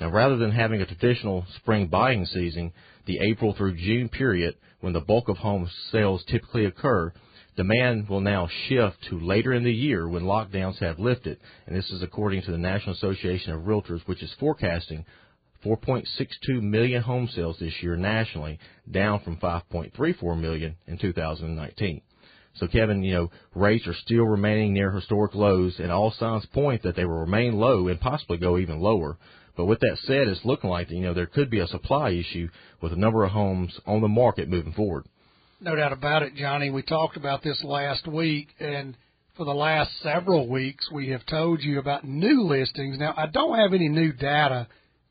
Now, 0.00 0.10
rather 0.10 0.36
than 0.36 0.50
having 0.50 0.80
a 0.82 0.86
traditional 0.86 1.46
spring 1.56 1.86
buying 1.86 2.26
season, 2.26 2.72
the 3.06 3.18
April 3.18 3.54
through 3.54 3.76
June 3.76 4.08
period, 4.08 4.56
when 4.80 4.92
the 4.92 5.00
bulk 5.00 5.28
of 5.28 5.38
home 5.38 5.68
sales 5.90 6.24
typically 6.28 6.64
occur, 6.64 7.12
demand 7.56 8.08
will 8.08 8.20
now 8.20 8.48
shift 8.68 8.96
to 9.08 9.18
later 9.18 9.52
in 9.52 9.64
the 9.64 9.72
year 9.72 10.08
when 10.08 10.22
lockdowns 10.22 10.78
have 10.78 10.98
lifted, 10.98 11.38
and 11.66 11.76
this 11.76 11.90
is 11.90 12.02
according 12.02 12.42
to 12.42 12.50
the 12.50 12.58
National 12.58 12.94
Association 12.94 13.52
of 13.52 13.62
Realtors, 13.62 14.06
which 14.06 14.22
is 14.22 14.34
forecasting 14.38 15.04
4.62 15.64 16.60
million 16.60 17.02
home 17.02 17.28
sales 17.34 17.56
this 17.60 17.74
year 17.82 17.96
nationally, 17.96 18.58
down 18.90 19.20
from 19.20 19.36
5.34 19.36 20.40
million 20.40 20.76
in 20.86 20.98
2019. 20.98 22.02
So, 22.54 22.66
Kevin, 22.66 23.02
you 23.02 23.14
know, 23.14 23.30
rates 23.54 23.86
are 23.86 23.94
still 23.94 24.24
remaining 24.24 24.74
near 24.74 24.90
historic 24.90 25.34
lows, 25.34 25.78
and 25.78 25.90
all 25.90 26.10
signs 26.12 26.44
point 26.46 26.82
that 26.82 26.96
they 26.96 27.04
will 27.04 27.20
remain 27.20 27.54
low 27.54 27.88
and 27.88 28.00
possibly 28.00 28.36
go 28.36 28.58
even 28.58 28.80
lower. 28.80 29.16
But 29.56 29.66
with 29.66 29.80
that 29.80 29.98
said, 30.04 30.28
it's 30.28 30.44
looking 30.44 30.70
like 30.70 30.90
you 30.90 31.00
know 31.00 31.14
there 31.14 31.26
could 31.26 31.50
be 31.50 31.60
a 31.60 31.66
supply 31.66 32.10
issue 32.10 32.48
with 32.80 32.92
a 32.92 32.96
number 32.96 33.24
of 33.24 33.32
homes 33.32 33.78
on 33.86 34.00
the 34.00 34.08
market 34.08 34.48
moving 34.48 34.72
forward. 34.72 35.04
No 35.60 35.76
doubt 35.76 35.92
about 35.92 36.22
it, 36.22 36.34
Johnny. 36.34 36.70
We 36.70 36.82
talked 36.82 37.16
about 37.16 37.42
this 37.42 37.62
last 37.62 38.06
week, 38.06 38.48
and 38.58 38.96
for 39.36 39.44
the 39.44 39.54
last 39.54 39.90
several 40.02 40.48
weeks, 40.48 40.90
we 40.90 41.10
have 41.10 41.24
told 41.26 41.62
you 41.62 41.78
about 41.78 42.04
new 42.04 42.42
listings. 42.42 42.98
Now, 42.98 43.14
I 43.16 43.26
don't 43.26 43.58
have 43.58 43.72
any 43.72 43.88
new 43.88 44.12
data. 44.12 44.66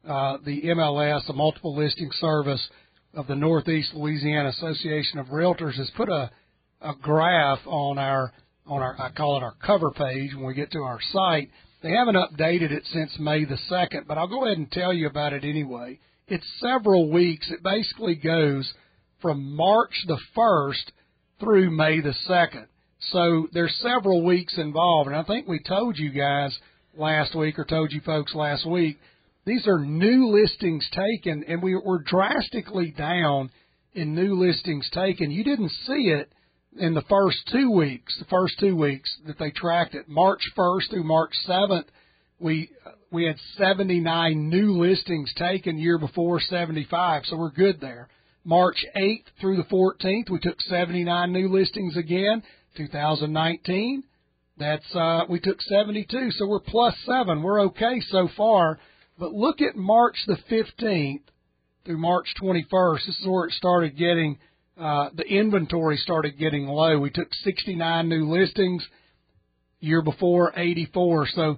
Uh, 0.08 0.38
the 0.44 0.64
MLS, 0.64 1.26
the 1.28 1.34
Multiple 1.34 1.76
Listing 1.76 2.10
Service 2.20 2.68
of 3.14 3.28
the 3.28 3.36
Northeast 3.36 3.94
Louisiana 3.94 4.50
Association 4.50 5.20
of 5.20 5.28
Realtors, 5.28 5.76
has 5.76 5.92
put 5.96 6.10
a 6.10 6.32
a 6.82 6.94
graph 7.02 7.60
on 7.66 7.98
our 7.98 8.34
on 8.66 8.82
our 8.82 9.00
I 9.00 9.12
call 9.12 9.38
it 9.38 9.44
our 9.44 9.56
cover 9.66 9.92
page 9.92 10.34
when 10.36 10.46
we 10.46 10.54
get 10.54 10.72
to 10.72 10.80
our 10.80 11.00
site. 11.12 11.50
They 11.82 11.92
haven't 11.92 12.16
updated 12.16 12.72
it 12.72 12.86
since 12.86 13.18
May 13.20 13.46
the 13.46 13.58
2nd, 13.70 14.08
but 14.08 14.18
I'll 14.18 14.28
go 14.28 14.46
ahead 14.46 14.58
and 14.58 14.72
tell 14.72 14.94
you 14.94 15.08
about 15.08 15.34
it 15.34 15.44
anyway. 15.44 16.00
It's 16.28 16.46
several 16.60 17.12
weeks. 17.12 17.50
It 17.50 17.64
basically 17.64 18.16
goes 18.16 18.72
from 19.22 19.56
March 19.56 19.94
the 20.08 20.20
1st 20.38 20.92
through 21.40 21.72
May 21.72 22.00
the 22.02 22.16
2nd. 22.30 22.68
So 23.12 23.48
there's 23.52 23.76
several 23.82 24.24
weeks 24.24 24.58
involved, 24.58 25.08
and 25.08 25.18
I 25.18 25.24
think 25.24 25.48
we 25.48 25.60
told 25.60 25.98
you 25.98 26.12
guys 26.12 26.56
last 26.96 27.36
week 27.36 27.58
or 27.58 27.66
told 27.66 27.92
you 27.92 28.02
folks 28.02 28.36
last 28.36 28.66
week 28.66 29.00
these 29.46 29.66
are 29.68 29.80
new 29.80 30.30
listings 30.30 30.88
taken, 30.92 31.44
and 31.48 31.64
we, 31.64 31.76
we're 31.76 32.04
drastically 32.04 32.92
down 32.92 33.50
in 33.94 34.14
new 34.14 34.36
listings 34.36 34.88
taken. 34.92 35.32
You 35.32 35.44
didn't 35.44 35.72
see 35.88 36.10
it 36.10 36.32
in 36.78 36.94
the 36.94 37.04
first 37.04 37.38
two 37.52 37.72
weeks, 37.72 38.16
the 38.18 38.26
first 38.26 38.60
two 38.60 38.76
weeks 38.76 39.12
that 39.28 39.38
they 39.38 39.52
tracked 39.52 39.96
it, 39.96 40.08
March 40.08 40.42
1st 40.58 40.90
through 40.90 41.04
March 41.04 41.34
7th, 41.48 41.86
we 42.40 42.70
we 43.12 43.26
had 43.26 43.36
79 43.58 44.50
new 44.50 44.72
listings 44.82 45.34
taken 45.36 45.78
year 45.78 45.98
before 45.98 46.40
75, 46.40 47.24
so 47.26 47.36
we're 47.36 47.52
good 47.52 47.82
there. 47.82 48.08
March 48.44 48.86
8th 48.96 49.26
through 49.40 49.58
the 49.58 49.64
14th, 49.64 50.30
we 50.30 50.40
took 50.40 50.60
79 50.62 51.32
new 51.32 51.50
listings 51.50 51.98
again. 51.98 52.42
2019, 52.78 54.04
that's 54.58 54.96
uh, 54.96 55.26
we 55.30 55.40
took 55.40 55.62
72, 55.62 56.32
so 56.32 56.48
we're 56.48 56.60
plus 56.62 56.96
seven. 57.06 57.44
We're 57.44 57.62
okay 57.64 58.02
so 58.10 58.30
far. 58.38 58.80
But 59.20 59.34
look 59.34 59.62
at 59.62 59.76
March 59.76 60.16
the 60.26 60.38
15th 60.50 61.22
through 61.86 61.98
March 61.98 62.34
21st. 62.42 63.06
This 63.06 63.20
is 63.20 63.28
where 63.28 63.48
it 63.48 63.54
started 63.54 63.98
getting 63.98 64.40
uh, 64.80 65.10
the 65.16 65.28
inventory 65.28 65.98
started 65.98 66.38
getting 66.38 66.68
low. 66.68 67.00
We 67.00 67.10
took 67.10 67.34
69 67.44 68.10
new 68.10 68.32
listings 68.32 68.86
year 69.80 70.02
before 70.02 70.54
84. 70.56 71.28
So 71.36 71.58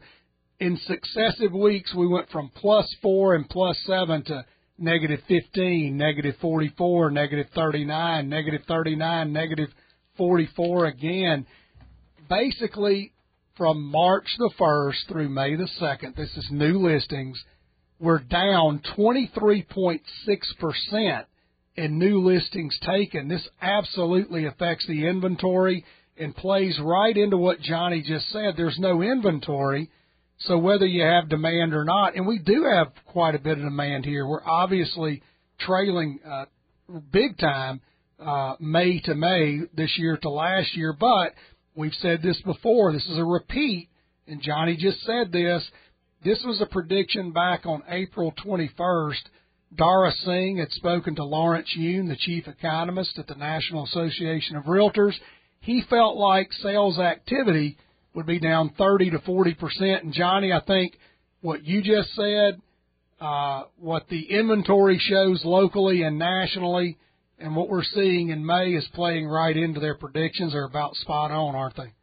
in 0.60 0.79
successive 0.86 1.53
weeks, 1.53 1.93
we 1.93 2.08
went 2.08 2.29
from 2.29 2.50
plus 2.55 2.93
four 3.01 3.36
and 3.36 3.48
plus 3.50 3.77
seven 3.86 4.24
to 4.25 4.46
negative 4.77 5.20
15, 5.27 5.96
negative 5.96 6.36
44, 6.41 7.12
negative 7.12 7.48
39, 7.53 8.29
negative 8.29 8.62
39, 8.67 9.34
negative 9.34 9.70
44 10.17 10.86
again. 10.88 11.46
Basically, 12.29 13.13
from 13.58 13.84
March 13.84 14.27
the 14.39 14.50
1st 14.60 15.08
through 15.08 15.29
May 15.29 15.55
the 15.55 15.70
2nd, 15.79 16.15
this 16.15 16.36
is 16.36 16.48
new 16.50 16.79
listings, 16.79 17.41
we're 18.00 18.20
down 18.20 18.82
23.6% 18.98 21.25
in 21.75 21.98
new 21.98 22.22
listings 22.22 22.77
taken. 22.86 23.27
This 23.27 23.48
absolutely 23.62 24.46
affects 24.46 24.86
the 24.88 25.08
inventory 25.08 25.86
and 26.18 26.36
plays 26.36 26.77
right 26.80 27.15
into 27.15 27.38
what 27.38 27.62
Johnny 27.62 28.03
just 28.06 28.30
said. 28.32 28.53
There's 28.56 28.77
no 28.77 29.01
inventory, 29.01 29.89
so 30.39 30.58
whether 30.58 30.86
you 30.86 31.03
have 31.03 31.30
demand 31.30 31.74
or 31.74 31.84
not, 31.84 32.15
and 32.15 32.27
we 32.27 32.39
do 32.39 32.65
have 32.65 32.92
quite 33.06 33.36
a 33.36 33.39
bit 33.39 33.58
of 33.58 33.63
demand 33.63 34.06
here. 34.06 34.27
We're 34.27 34.46
obviously 34.46 35.24
trailing 35.60 36.20
uh, 36.25 36.46
big 37.12 37.38
time 37.38 37.82
uh, 38.20 38.56
May 38.60 39.00
to 39.01 39.15
May 39.15 39.62
this 39.75 39.98
year 39.98 40.18
to 40.18 40.30
last 40.30 40.75
year, 40.75 40.94
but 40.94 41.34
we've 41.75 41.94
said 42.01 42.22
this 42.22 42.39
before. 42.42 42.94
This 42.94 43.06
is 43.08 43.18
a 43.18 43.24
repeat, 43.24 43.89
and 44.27 44.42
Johnny 44.42 44.77
just 44.77 45.01
said 45.03 45.32
this. 45.32 45.63
This 46.24 46.42
was 46.46 46.62
a 46.62 46.68
prediction 46.68 47.32
back 47.32 47.65
on 47.65 47.84
April 47.89 48.34
21st 48.46 49.22
Dara 49.75 50.12
Singh 50.24 50.58
had 50.58 50.72
spoken 50.72 51.15
to 51.15 51.24
Lawrence 51.24 51.70
Yun, 51.75 52.08
the 52.08 52.15
chief 52.15 52.48
economist 52.48 53.18
at 53.18 53.27
the 53.27 53.36
National 53.36 53.86
Association 53.86 54.56
of 54.56 54.65
Realtors. 54.65 55.13
He 55.62 55.84
felt 55.89 56.18
like 56.18 56.51
sales 56.62 57.00
activity 57.00 57.77
would 58.13 58.25
be 58.25 58.39
down 58.39 58.72
30 58.77 59.12
to 59.12 59.20
40 59.20 59.53
percent. 59.56 60.03
And 60.03 60.13
Johnny, 60.13 60.51
I 60.51 60.62
think 60.62 60.98
what 61.42 61.63
you 61.65 61.82
just 61.82 62.13
said, 62.15 62.62
uh, 63.20 63.63
what 63.77 64.08
the 64.10 64.32
inventory 64.32 65.00
shows 65.00 65.42
locally 65.44 66.03
and 66.03 66.20
nationally, 66.20 66.98
and 67.39 67.56
what 67.56 67.70
we're 67.70 67.84
seeing 67.84 68.30
in 68.30 68.46
May 68.46 68.72
is 68.74 68.88
playing 68.94 69.27
right 69.27 69.56
into 69.56 69.80
their 69.80 69.96
predictions. 69.96 70.53
They're 70.53 70.65
about 70.65 70.96
spot 70.96 71.32
on, 71.32 71.56
aren't 71.56 71.77
they? 71.77 71.94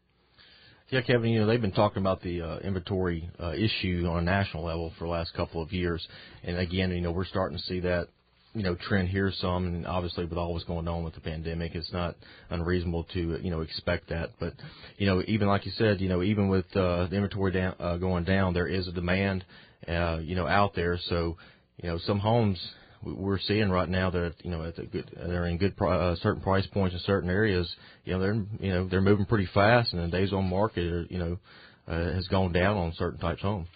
Yeah, 0.91 1.03
Kevin, 1.03 1.31
you 1.31 1.39
know, 1.39 1.47
they've 1.47 1.61
been 1.61 1.71
talking 1.71 2.03
about 2.03 2.21
the 2.21 2.43
uh, 2.43 2.59
inventory 2.59 3.31
uh, 3.41 3.53
issue 3.53 4.09
on 4.11 4.19
a 4.19 4.23
national 4.23 4.65
level 4.65 4.93
for 4.99 5.05
the 5.05 5.11
last 5.11 5.33
couple 5.35 5.63
of 5.63 5.73
years. 5.73 6.05
And 6.43 6.59
again, 6.59 6.91
you 6.91 7.01
know, 7.01 7.13
we're 7.13 7.27
starting 7.27 7.57
to 7.57 7.63
see 7.63 7.79
that, 7.81 8.09
you 8.55 8.65
know, 8.65 8.75
trend 8.75 9.09
here 9.09 9.33
some. 9.41 9.67
And 9.67 9.87
obviously, 9.87 10.25
with 10.25 10.37
all 10.37 10.53
what's 10.53 10.65
going 10.65 10.89
on 10.89 11.05
with 11.05 11.15
the 11.15 11.21
pandemic, 11.21 11.77
it's 11.77 11.93
not 11.93 12.17
unreasonable 12.51 13.05
to, 13.13 13.39
you 13.41 13.51
know, 13.53 13.61
expect 13.61 14.09
that. 14.09 14.31
But, 14.41 14.55
you 14.97 15.07
know, 15.07 15.23
even 15.29 15.47
like 15.47 15.65
you 15.65 15.71
said, 15.77 16.01
you 16.01 16.09
know, 16.09 16.25
even 16.25 16.49
with 16.49 16.67
uh, 16.75 17.07
the 17.07 17.15
inventory 17.15 17.53
down, 17.53 17.77
uh, 17.79 17.97
going 17.97 18.25
down, 18.25 18.53
there 18.53 18.67
is 18.67 18.89
a 18.89 18.93
demand, 18.93 19.45
uh, 19.87 20.19
you 20.21 20.35
know, 20.35 20.49
out 20.49 20.75
there. 20.75 20.99
So, 21.09 21.37
you 21.81 21.89
know, 21.89 21.99
some 21.99 22.19
homes 22.19 22.59
we're 23.03 23.39
seeing 23.39 23.71
right 23.71 23.89
now 23.89 24.11
that 24.11 24.35
you 24.43 24.51
know 24.51 24.71
good 24.93 25.11
they're 25.17 25.47
in 25.47 25.59
good 25.59 25.75
uh, 25.81 26.15
certain 26.17 26.43
price 26.43 26.67
points 26.67 26.95
in 26.95 27.01
certain 27.01 27.31
areas. 27.31 27.69
You 28.05 28.15
know 28.15 28.21
they're 28.21 28.45
you 28.61 28.73
know 28.73 28.89
they're 28.89 29.01
moving 29.01 29.27
pretty 29.27 29.49
fast, 29.53 29.93
and 29.93 30.03
the 30.03 30.17
days 30.17 30.33
on 30.33 30.49
market 30.49 30.93
are, 30.93 31.07
you 31.09 31.19
know 31.19 31.39
uh, 31.89 32.13
has 32.15 32.27
gone 32.29 32.53
down 32.53 32.77
on 32.77 32.93
certain 32.97 33.19
types 33.19 33.43
of 33.43 33.51
homes. 33.51 33.69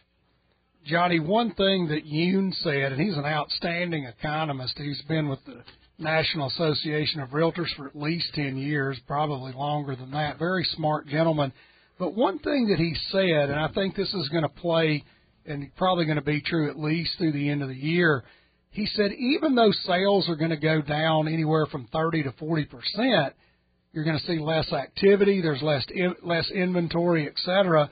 Johnny, 0.86 1.18
one 1.18 1.54
thing 1.54 1.88
that 1.88 2.04
Yun 2.04 2.52
said, 2.60 2.92
and 2.92 3.00
he's 3.00 3.16
an 3.16 3.24
outstanding 3.24 4.04
economist. 4.04 4.74
He's 4.76 5.00
been 5.08 5.30
with 5.30 5.38
the 5.46 5.62
National 5.98 6.48
Association 6.48 7.20
of 7.20 7.30
Realtors 7.30 7.74
for 7.76 7.86
at 7.86 7.96
least 7.96 8.26
10 8.34 8.58
years, 8.58 8.98
probably 9.06 9.52
longer 9.52 9.96
than 9.96 10.10
that. 10.10 10.38
Very 10.38 10.64
smart 10.76 11.06
gentleman. 11.06 11.52
But 11.98 12.14
one 12.14 12.38
thing 12.38 12.68
that 12.68 12.78
he 12.78 12.94
said, 13.10 13.50
and 13.50 13.58
I 13.58 13.68
think 13.68 13.96
this 13.96 14.12
is 14.12 14.28
going 14.28 14.42
to 14.42 14.48
play 14.48 15.04
and 15.46 15.74
probably 15.76 16.04
going 16.04 16.16
to 16.16 16.22
be 16.22 16.42
true 16.42 16.68
at 16.68 16.78
least 16.78 17.12
through 17.16 17.32
the 17.32 17.48
end 17.48 17.62
of 17.62 17.68
the 17.68 17.76
year, 17.76 18.24
he 18.74 18.86
said 18.86 19.12
even 19.12 19.54
though 19.54 19.70
sales 19.86 20.28
are 20.28 20.34
going 20.34 20.50
to 20.50 20.56
go 20.56 20.82
down 20.82 21.28
anywhere 21.28 21.66
from 21.66 21.86
30 21.92 22.24
to 22.24 22.32
40 22.32 22.64
percent, 22.64 23.34
you're 23.92 24.04
going 24.04 24.18
to 24.18 24.26
see 24.26 24.40
less 24.40 24.72
activity. 24.72 25.40
There's 25.40 25.62
less 25.62 25.86
less 26.24 26.50
inventory, 26.50 27.28
etc. 27.28 27.88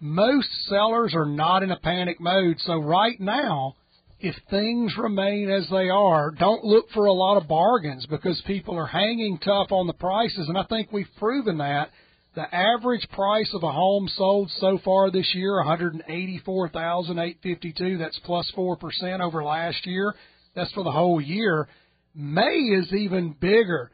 Most 0.00 0.48
sellers 0.68 1.14
are 1.14 1.26
not 1.26 1.62
in 1.62 1.70
a 1.70 1.78
panic 1.78 2.20
mode. 2.20 2.56
So 2.60 2.78
right 2.78 3.20
now, 3.20 3.76
if 4.18 4.34
things 4.50 4.92
remain 4.98 5.48
as 5.48 5.68
they 5.70 5.88
are, 5.88 6.32
don't 6.32 6.64
look 6.64 6.90
for 6.92 7.06
a 7.06 7.12
lot 7.12 7.36
of 7.36 7.46
bargains 7.46 8.04
because 8.06 8.42
people 8.48 8.76
are 8.76 8.86
hanging 8.86 9.38
tough 9.38 9.70
on 9.70 9.86
the 9.86 9.92
prices, 9.92 10.48
and 10.48 10.58
I 10.58 10.64
think 10.64 10.90
we've 10.90 11.06
proven 11.18 11.58
that. 11.58 11.90
The 12.34 12.54
average 12.54 13.08
price 13.10 13.50
of 13.54 13.64
a 13.64 13.72
home 13.72 14.08
sold 14.16 14.50
so 14.58 14.78
far 14.84 15.10
this 15.10 15.34
year, 15.34 15.56
one 15.56 15.66
hundred 15.66 16.00
eighty-four 16.08 16.68
thousand 16.68 17.18
eight 17.18 17.38
fifty-two. 17.42 17.98
That's 17.98 18.18
plus 18.24 18.48
four 18.54 18.76
percent 18.76 19.20
over 19.20 19.42
last 19.42 19.84
year. 19.84 20.14
That's 20.54 20.70
for 20.72 20.84
the 20.84 20.92
whole 20.92 21.20
year. 21.20 21.68
May 22.14 22.56
is 22.56 22.92
even 22.92 23.32
bigger, 23.40 23.90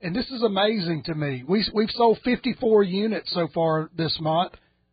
and 0.00 0.16
this 0.16 0.30
is 0.30 0.42
amazing 0.42 1.02
to 1.04 1.14
me. 1.14 1.44
We 1.46 1.68
we've 1.74 1.90
sold 1.90 2.18
fifty-four 2.24 2.82
units 2.82 3.30
so 3.34 3.46
far 3.52 3.90
this 3.94 4.16
month. 4.20 4.52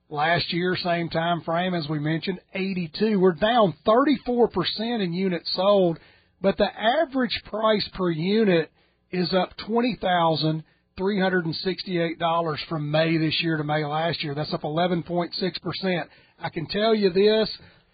Last 0.10 0.52
year, 0.52 0.76
same 0.76 1.10
time 1.10 1.42
frame 1.42 1.74
as 1.74 1.88
we 1.88 2.00
mentioned, 2.00 2.40
82. 2.54 3.20
We're 3.20 3.32
down 3.32 3.74
34% 3.88 5.04
in 5.04 5.12
units 5.12 5.52
sold, 5.56 5.98
but 6.40 6.58
the 6.58 6.70
average 6.78 7.42
price 7.46 7.90
per 7.96 8.12
unit 8.12 8.70
is 9.10 9.34
up 9.34 9.58
20,000 9.66 10.64
$368 11.00 12.58
from 12.70 12.92
May 12.92 13.18
this 13.18 13.42
year 13.42 13.58
to 13.58 13.64
May 13.64 13.86
last 13.86 14.24
year. 14.24 14.36
That's 14.36 14.54
up 14.54 14.62
11.6%. 14.62 16.04
I 16.40 16.50
can 16.50 16.68
tell 16.68 16.94
you 16.94 17.10
this, 17.10 17.50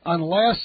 unless 0.06 0.58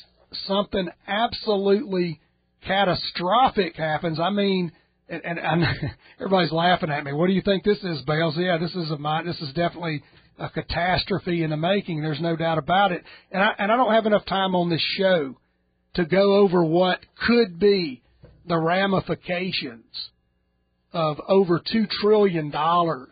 something 0.46 0.88
absolutely 1.06 2.20
catastrophic 2.66 3.76
happens, 3.76 4.18
I 4.18 4.30
mean, 4.30 4.72
and, 5.08 5.24
and, 5.24 5.38
and 5.38 5.64
everybody's 6.20 6.52
laughing 6.52 6.90
at 6.90 7.04
me. 7.04 7.12
What 7.12 7.26
do 7.26 7.32
you 7.32 7.42
think 7.42 7.64
this 7.64 7.82
is, 7.82 8.02
Bales? 8.02 8.34
Yeah, 8.36 8.58
this 8.58 8.74
is 8.74 8.90
a 8.90 9.22
this 9.24 9.40
is 9.40 9.52
definitely 9.54 10.02
a 10.38 10.48
catastrophe 10.48 11.42
in 11.42 11.50
the 11.50 11.56
making. 11.56 12.02
There's 12.02 12.20
no 12.20 12.36
doubt 12.36 12.58
about 12.58 12.92
it. 12.92 13.02
And 13.30 13.42
I 13.42 13.52
and 13.58 13.70
I 13.70 13.76
don't 13.76 13.92
have 13.92 14.06
enough 14.06 14.24
time 14.26 14.54
on 14.54 14.70
this 14.70 14.82
show 14.96 15.36
to 15.94 16.04
go 16.04 16.36
over 16.36 16.64
what 16.64 16.98
could 17.26 17.60
be 17.60 18.02
the 18.46 18.58
ramifications 18.58 19.84
of 20.94 21.20
over 21.28 21.60
two 21.60 21.86
trillion 22.00 22.50
dollars 22.50 23.10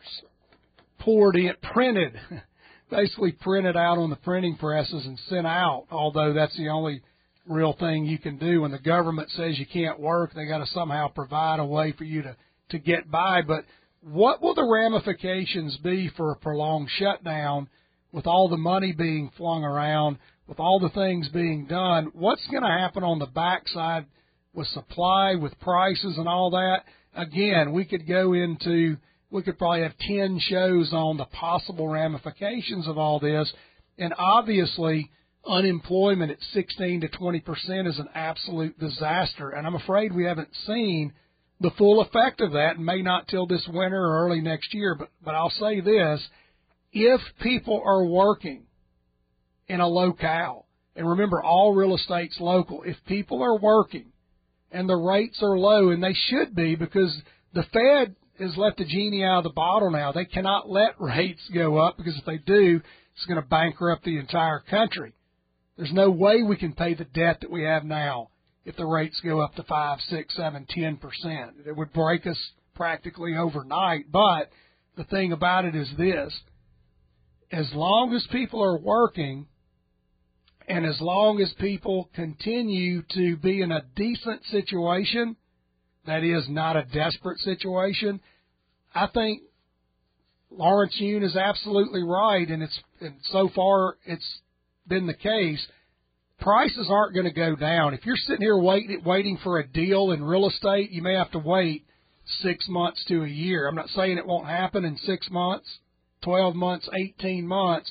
poured 1.00 1.36
in, 1.36 1.52
printed, 1.74 2.14
basically 2.90 3.32
printed 3.32 3.76
out 3.76 3.98
on 3.98 4.08
the 4.08 4.16
printing 4.16 4.56
presses 4.56 5.04
and 5.04 5.18
sent 5.28 5.46
out. 5.46 5.86
Although 5.90 6.32
that's 6.32 6.56
the 6.56 6.68
only 6.68 7.02
real 7.46 7.74
thing 7.78 8.06
you 8.06 8.18
can 8.18 8.38
do 8.38 8.62
when 8.62 8.70
the 8.70 8.78
government 8.78 9.28
says 9.30 9.58
you 9.58 9.66
can't 9.66 9.98
work, 9.98 10.32
they 10.32 10.46
got 10.46 10.58
to 10.58 10.66
somehow 10.66 11.08
provide 11.08 11.58
a 11.58 11.64
way 11.64 11.92
for 11.92 12.04
you 12.04 12.22
to 12.22 12.36
to 12.70 12.78
get 12.78 13.10
by. 13.10 13.42
But 13.42 13.64
what 14.00 14.40
will 14.40 14.54
the 14.54 14.64
ramifications 14.64 15.76
be 15.78 16.10
for 16.16 16.32
a 16.32 16.36
prolonged 16.36 16.88
shutdown 16.98 17.68
with 18.12 18.26
all 18.26 18.48
the 18.48 18.56
money 18.56 18.92
being 18.92 19.30
flung 19.36 19.64
around, 19.64 20.18
with 20.46 20.60
all 20.60 20.78
the 20.78 20.90
things 20.90 21.28
being 21.28 21.66
done? 21.66 22.10
What's 22.14 22.46
going 22.48 22.62
to 22.62 22.68
happen 22.68 23.02
on 23.02 23.18
the 23.18 23.26
backside 23.26 24.06
with 24.54 24.66
supply, 24.68 25.34
with 25.34 25.58
prices, 25.60 26.16
and 26.18 26.28
all 26.28 26.50
that? 26.50 26.84
Again, 27.14 27.72
we 27.72 27.84
could 27.84 28.06
go 28.06 28.32
into, 28.32 28.96
we 29.30 29.42
could 29.42 29.58
probably 29.58 29.82
have 29.82 29.96
10 29.98 30.40
shows 30.40 30.92
on 30.92 31.16
the 31.16 31.24
possible 31.26 31.88
ramifications 31.88 32.88
of 32.88 32.98
all 32.98 33.18
this. 33.18 33.52
And 33.98 34.14
obviously, 34.16 35.10
unemployment 35.46 36.30
at 36.30 36.38
16 36.52 37.02
to 37.02 37.08
20 37.08 37.40
percent 37.40 37.88
is 37.88 37.98
an 37.98 38.08
absolute 38.14 38.78
disaster. 38.78 39.50
And 39.50 39.66
I'm 39.66 39.74
afraid 39.74 40.12
we 40.12 40.24
haven't 40.24 40.54
seen 40.66 41.12
the 41.60 41.70
full 41.78 42.00
effect 42.00 42.40
of 42.40 42.52
that, 42.52 42.76
and 42.76 42.84
may 42.84 43.02
not 43.02 43.28
till 43.28 43.46
this 43.46 43.66
winter 43.68 44.02
or 44.02 44.24
early 44.24 44.40
next 44.40 44.74
year. 44.74 44.94
But 44.94 45.10
but 45.24 45.34
I'll 45.34 45.50
say 45.50 45.80
this: 45.80 46.26
if 46.92 47.20
people 47.40 47.82
are 47.84 48.04
working 48.04 48.64
in 49.68 49.80
a 49.80 49.88
locale, 49.88 50.66
and 50.96 51.08
remember, 51.08 51.42
all 51.42 51.74
real 51.74 51.94
estate's 51.94 52.38
local. 52.40 52.82
If 52.82 52.96
people 53.06 53.42
are 53.42 53.58
working 53.58 54.11
and 54.72 54.88
the 54.88 54.96
rates 54.96 55.42
are 55.42 55.58
low, 55.58 55.90
and 55.90 56.02
they 56.02 56.14
should 56.14 56.54
be 56.54 56.74
because 56.74 57.14
the 57.54 57.64
Fed 57.72 58.16
has 58.38 58.56
let 58.56 58.76
the 58.76 58.84
genie 58.84 59.24
out 59.24 59.38
of 59.38 59.44
the 59.44 59.50
bottle 59.50 59.90
now. 59.90 60.12
They 60.12 60.24
cannot 60.24 60.68
let 60.68 61.00
rates 61.00 61.42
go 61.52 61.78
up 61.78 61.96
because 61.96 62.16
if 62.18 62.24
they 62.24 62.38
do, 62.38 62.80
it's 63.14 63.26
going 63.26 63.40
to 63.40 63.46
bankrupt 63.46 64.04
the 64.04 64.18
entire 64.18 64.60
country. 64.60 65.12
There's 65.76 65.92
no 65.92 66.10
way 66.10 66.42
we 66.42 66.56
can 66.56 66.72
pay 66.72 66.94
the 66.94 67.04
debt 67.04 67.38
that 67.40 67.50
we 67.50 67.64
have 67.64 67.84
now 67.84 68.28
if 68.64 68.76
the 68.76 68.86
rates 68.86 69.20
go 69.24 69.40
up 69.40 69.54
to 69.56 69.62
five, 69.64 69.98
six, 70.08 70.34
seven, 70.36 70.66
ten 70.68 70.96
percent. 70.96 71.56
It 71.66 71.76
would 71.76 71.92
break 71.92 72.26
us 72.26 72.38
practically 72.74 73.36
overnight. 73.36 74.10
But 74.10 74.50
the 74.96 75.04
thing 75.04 75.32
about 75.32 75.64
it 75.64 75.74
is 75.74 75.88
this 75.96 76.32
as 77.50 77.70
long 77.74 78.14
as 78.14 78.26
people 78.32 78.62
are 78.62 78.78
working, 78.78 79.46
and 80.68 80.86
as 80.86 81.00
long 81.00 81.40
as 81.40 81.52
people 81.58 82.08
continue 82.14 83.02
to 83.14 83.36
be 83.36 83.62
in 83.62 83.72
a 83.72 83.84
decent 83.96 84.44
situation, 84.50 85.36
that 86.06 86.24
is 86.24 86.44
not 86.48 86.76
a 86.76 86.84
desperate 86.84 87.38
situation, 87.38 88.20
I 88.94 89.06
think 89.08 89.42
Lawrence 90.50 90.94
Yun 90.98 91.22
is 91.22 91.36
absolutely 91.36 92.02
right, 92.02 92.48
and 92.48 92.62
it's 92.62 92.78
and 93.00 93.14
so 93.30 93.48
far 93.54 93.96
it's 94.04 94.40
been 94.86 95.06
the 95.06 95.14
case. 95.14 95.64
Prices 96.40 96.88
aren't 96.90 97.14
going 97.14 97.26
to 97.26 97.32
go 97.32 97.54
down. 97.54 97.94
If 97.94 98.04
you're 98.04 98.16
sitting 98.16 98.42
here 98.42 98.58
waiting 98.58 99.02
waiting 99.04 99.38
for 99.42 99.58
a 99.58 99.66
deal 99.66 100.10
in 100.10 100.22
real 100.22 100.48
estate, 100.48 100.90
you 100.90 101.02
may 101.02 101.14
have 101.14 101.30
to 101.32 101.38
wait 101.38 101.86
six 102.42 102.68
months 102.68 103.04
to 103.08 103.22
a 103.22 103.28
year. 103.28 103.68
I'm 103.68 103.74
not 103.74 103.88
saying 103.90 104.18
it 104.18 104.26
won't 104.26 104.46
happen 104.46 104.84
in 104.84 104.96
six 104.98 105.30
months, 105.30 105.66
twelve 106.22 106.54
months, 106.54 106.88
eighteen 106.94 107.46
months, 107.46 107.90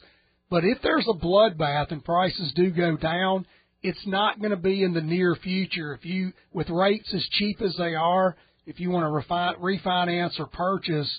but 0.52 0.66
if 0.66 0.80
there's 0.84 1.08
a 1.10 1.14
bloodbath 1.18 1.92
and 1.92 2.04
prices 2.04 2.52
do 2.56 2.70
go 2.70 2.98
down, 2.98 3.48
it's 3.82 4.06
not 4.06 4.40
going 4.40 4.52
to 4.52 4.58
be 4.58 4.84
in 4.84 4.94
the 4.94 5.02
near 5.02 5.34
future. 5.36 5.94
If 5.96 6.06
you, 6.06 6.34
with 6.52 6.70
rates 6.70 7.12
as 7.16 7.26
cheap 7.32 7.62
as 7.62 7.74
they 7.78 7.96
are, 7.96 8.36
if 8.66 8.80
you 8.80 8.92
want 8.92 9.06
to 9.06 9.34
refi- 9.34 9.58
refinance 9.60 10.40
or 10.40 10.48
purchase, 10.48 11.10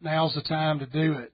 now's 0.00 0.32
the 0.34 0.42
time 0.42 0.78
to 0.78 0.86
do 0.86 1.14
it. 1.14 1.32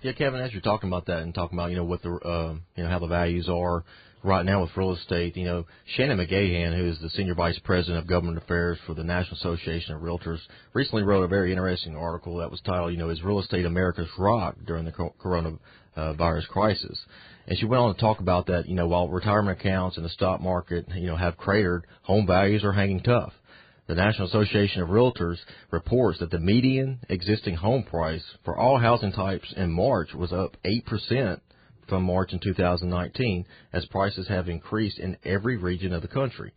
Yeah, 0.00 0.12
Kevin, 0.12 0.40
as 0.40 0.52
you're 0.52 0.60
talking 0.60 0.88
about 0.88 1.06
that 1.06 1.22
and 1.22 1.34
talking 1.34 1.58
about 1.58 1.70
you 1.70 1.76
know 1.76 1.84
what 1.84 2.02
the 2.02 2.10
uh, 2.10 2.54
you 2.76 2.84
know 2.84 2.88
how 2.88 3.00
the 3.00 3.08
values 3.08 3.48
are 3.48 3.84
right 4.22 4.44
now 4.44 4.62
with 4.62 4.76
real 4.76 4.94
estate, 4.94 5.36
you 5.36 5.44
know 5.44 5.66
Shannon 5.96 6.18
McGahn, 6.18 6.76
who 6.76 6.88
is 6.88 7.00
the 7.00 7.10
senior 7.10 7.34
vice 7.34 7.58
president 7.64 7.98
of 7.98 8.06
government 8.06 8.38
affairs 8.38 8.78
for 8.86 8.94
the 8.94 9.02
National 9.02 9.36
Association 9.36 9.96
of 9.96 10.02
Realtors, 10.02 10.38
recently 10.72 11.02
wrote 11.02 11.24
a 11.24 11.28
very 11.28 11.50
interesting 11.50 11.96
article 11.96 12.36
that 12.36 12.50
was 12.50 12.60
titled, 12.60 12.92
you 12.92 12.98
know, 12.98 13.08
"Is 13.08 13.24
Real 13.24 13.40
Estate 13.40 13.66
America's 13.66 14.08
Rock 14.16 14.56
During 14.64 14.84
the 14.84 14.92
Corona 14.92 15.58
uh, 15.96 16.14
crisis. 16.48 16.98
And 17.48 17.58
she 17.58 17.64
went 17.64 17.82
on 17.82 17.94
to 17.94 18.00
talk 18.00 18.20
about 18.20 18.46
that, 18.46 18.68
you 18.68 18.74
know, 18.74 18.86
while 18.86 19.08
retirement 19.08 19.58
accounts 19.58 19.96
and 19.96 20.04
the 20.04 20.10
stock 20.10 20.40
market, 20.40 20.86
you 20.94 21.06
know, 21.06 21.16
have 21.16 21.36
cratered, 21.36 21.86
home 22.02 22.26
values 22.26 22.62
are 22.62 22.72
hanging 22.72 23.00
tough. 23.00 23.32
The 23.88 23.94
National 23.94 24.28
Association 24.28 24.82
of 24.82 24.90
Realtors 24.90 25.38
reports 25.70 26.18
that 26.18 26.30
the 26.30 26.38
median 26.38 26.98
existing 27.08 27.54
home 27.54 27.84
price 27.84 28.22
for 28.44 28.54
all 28.54 28.78
housing 28.78 29.12
types 29.12 29.50
in 29.56 29.70
March 29.70 30.12
was 30.12 30.30
up 30.30 30.58
8% 30.62 31.40
from 31.88 32.02
March 32.02 32.34
in 32.34 32.38
2019 32.38 33.46
as 33.72 33.86
prices 33.86 34.28
have 34.28 34.50
increased 34.50 34.98
in 34.98 35.16
every 35.24 35.56
region 35.56 35.94
of 35.94 36.02
the 36.02 36.08
country. 36.08 36.52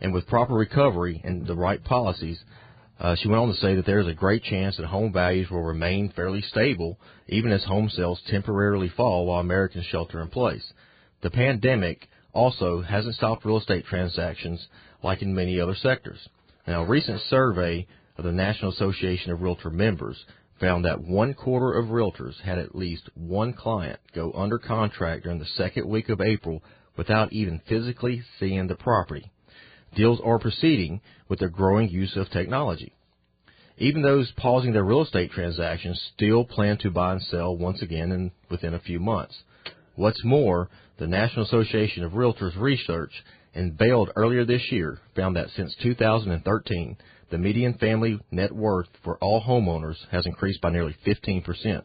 And 0.00 0.12
with 0.12 0.26
proper 0.26 0.52
recovery 0.52 1.20
and 1.22 1.46
the 1.46 1.54
right 1.54 1.82
policies, 1.84 2.42
uh, 2.98 3.14
she 3.14 3.28
went 3.28 3.40
on 3.40 3.48
to 3.50 3.60
say 3.60 3.76
that 3.76 3.86
there 3.86 4.00
is 4.00 4.08
a 4.08 4.14
great 4.14 4.42
chance 4.42 4.78
that 4.78 4.86
home 4.86 5.12
values 5.12 5.48
will 5.52 5.62
remain 5.62 6.10
fairly 6.10 6.42
stable 6.42 6.98
even 7.28 7.52
as 7.52 7.62
home 7.62 7.88
sales 7.88 8.20
temporarily 8.26 8.88
fall 8.88 9.26
while 9.26 9.38
Americans 9.38 9.84
shelter 9.84 10.20
in 10.20 10.26
place. 10.26 10.72
The 11.20 11.30
pandemic 11.30 12.08
also 12.32 12.82
hasn't 12.82 13.14
stopped 13.14 13.44
real 13.44 13.58
estate 13.58 13.84
transactions 13.84 14.66
like 15.04 15.22
in 15.22 15.36
many 15.36 15.60
other 15.60 15.76
sectors. 15.76 16.28
Now, 16.68 16.82
a 16.82 16.86
recent 16.86 17.22
survey 17.30 17.86
of 18.18 18.24
the 18.24 18.32
National 18.32 18.72
Association 18.72 19.32
of 19.32 19.40
Realtor 19.40 19.70
members 19.70 20.22
found 20.60 20.84
that 20.84 21.00
one 21.00 21.32
quarter 21.32 21.72
of 21.72 21.86
realtors 21.86 22.38
had 22.42 22.58
at 22.58 22.74
least 22.74 23.08
one 23.14 23.54
client 23.54 23.98
go 24.14 24.32
under 24.34 24.58
contract 24.58 25.22
during 25.22 25.38
the 25.38 25.46
second 25.46 25.88
week 25.88 26.10
of 26.10 26.20
April 26.20 26.62
without 26.94 27.32
even 27.32 27.62
physically 27.66 28.22
seeing 28.38 28.66
the 28.66 28.74
property. 28.74 29.32
deals 29.94 30.20
are 30.22 30.38
proceeding 30.38 31.00
with 31.26 31.38
the 31.38 31.48
growing 31.48 31.88
use 31.88 32.14
of 32.16 32.28
technology. 32.28 32.92
Even 33.78 34.02
those 34.02 34.30
pausing 34.32 34.74
their 34.74 34.84
real 34.84 35.00
estate 35.00 35.30
transactions 35.30 35.98
still 36.14 36.44
plan 36.44 36.76
to 36.76 36.90
buy 36.90 37.12
and 37.12 37.22
sell 37.22 37.56
once 37.56 37.80
again 37.80 38.12
in, 38.12 38.30
within 38.50 38.74
a 38.74 38.80
few 38.80 39.00
months. 39.00 39.42
What's 39.94 40.22
more, 40.22 40.68
the 40.98 41.06
National 41.06 41.46
Association 41.46 42.04
of 42.04 42.12
Realtors 42.12 42.60
research 42.60 43.12
unveiled 43.58 44.10
earlier 44.16 44.44
this 44.44 44.70
year 44.70 44.98
found 45.16 45.36
that 45.36 45.50
since 45.56 45.74
2013, 45.82 46.96
the 47.30 47.38
median 47.38 47.74
family 47.74 48.18
net 48.30 48.52
worth 48.52 48.88
for 49.04 49.18
all 49.18 49.42
homeowners 49.42 49.96
has 50.10 50.24
increased 50.26 50.60
by 50.60 50.70
nearly 50.70 50.96
15%. 51.06 51.82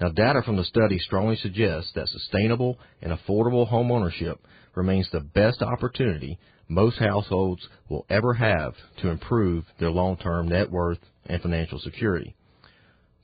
Now, 0.00 0.08
data 0.08 0.42
from 0.42 0.56
the 0.56 0.64
study 0.64 0.98
strongly 0.98 1.36
suggests 1.36 1.92
that 1.94 2.08
sustainable 2.08 2.78
and 3.02 3.12
affordable 3.12 3.70
homeownership 3.70 4.38
remains 4.74 5.08
the 5.10 5.20
best 5.20 5.60
opportunity 5.60 6.38
most 6.68 6.98
households 6.98 7.68
will 7.88 8.06
ever 8.08 8.32
have 8.32 8.74
to 9.02 9.08
improve 9.08 9.64
their 9.80 9.90
long-term 9.90 10.48
net 10.48 10.70
worth 10.70 11.00
and 11.26 11.42
financial 11.42 11.80
security. 11.80 12.34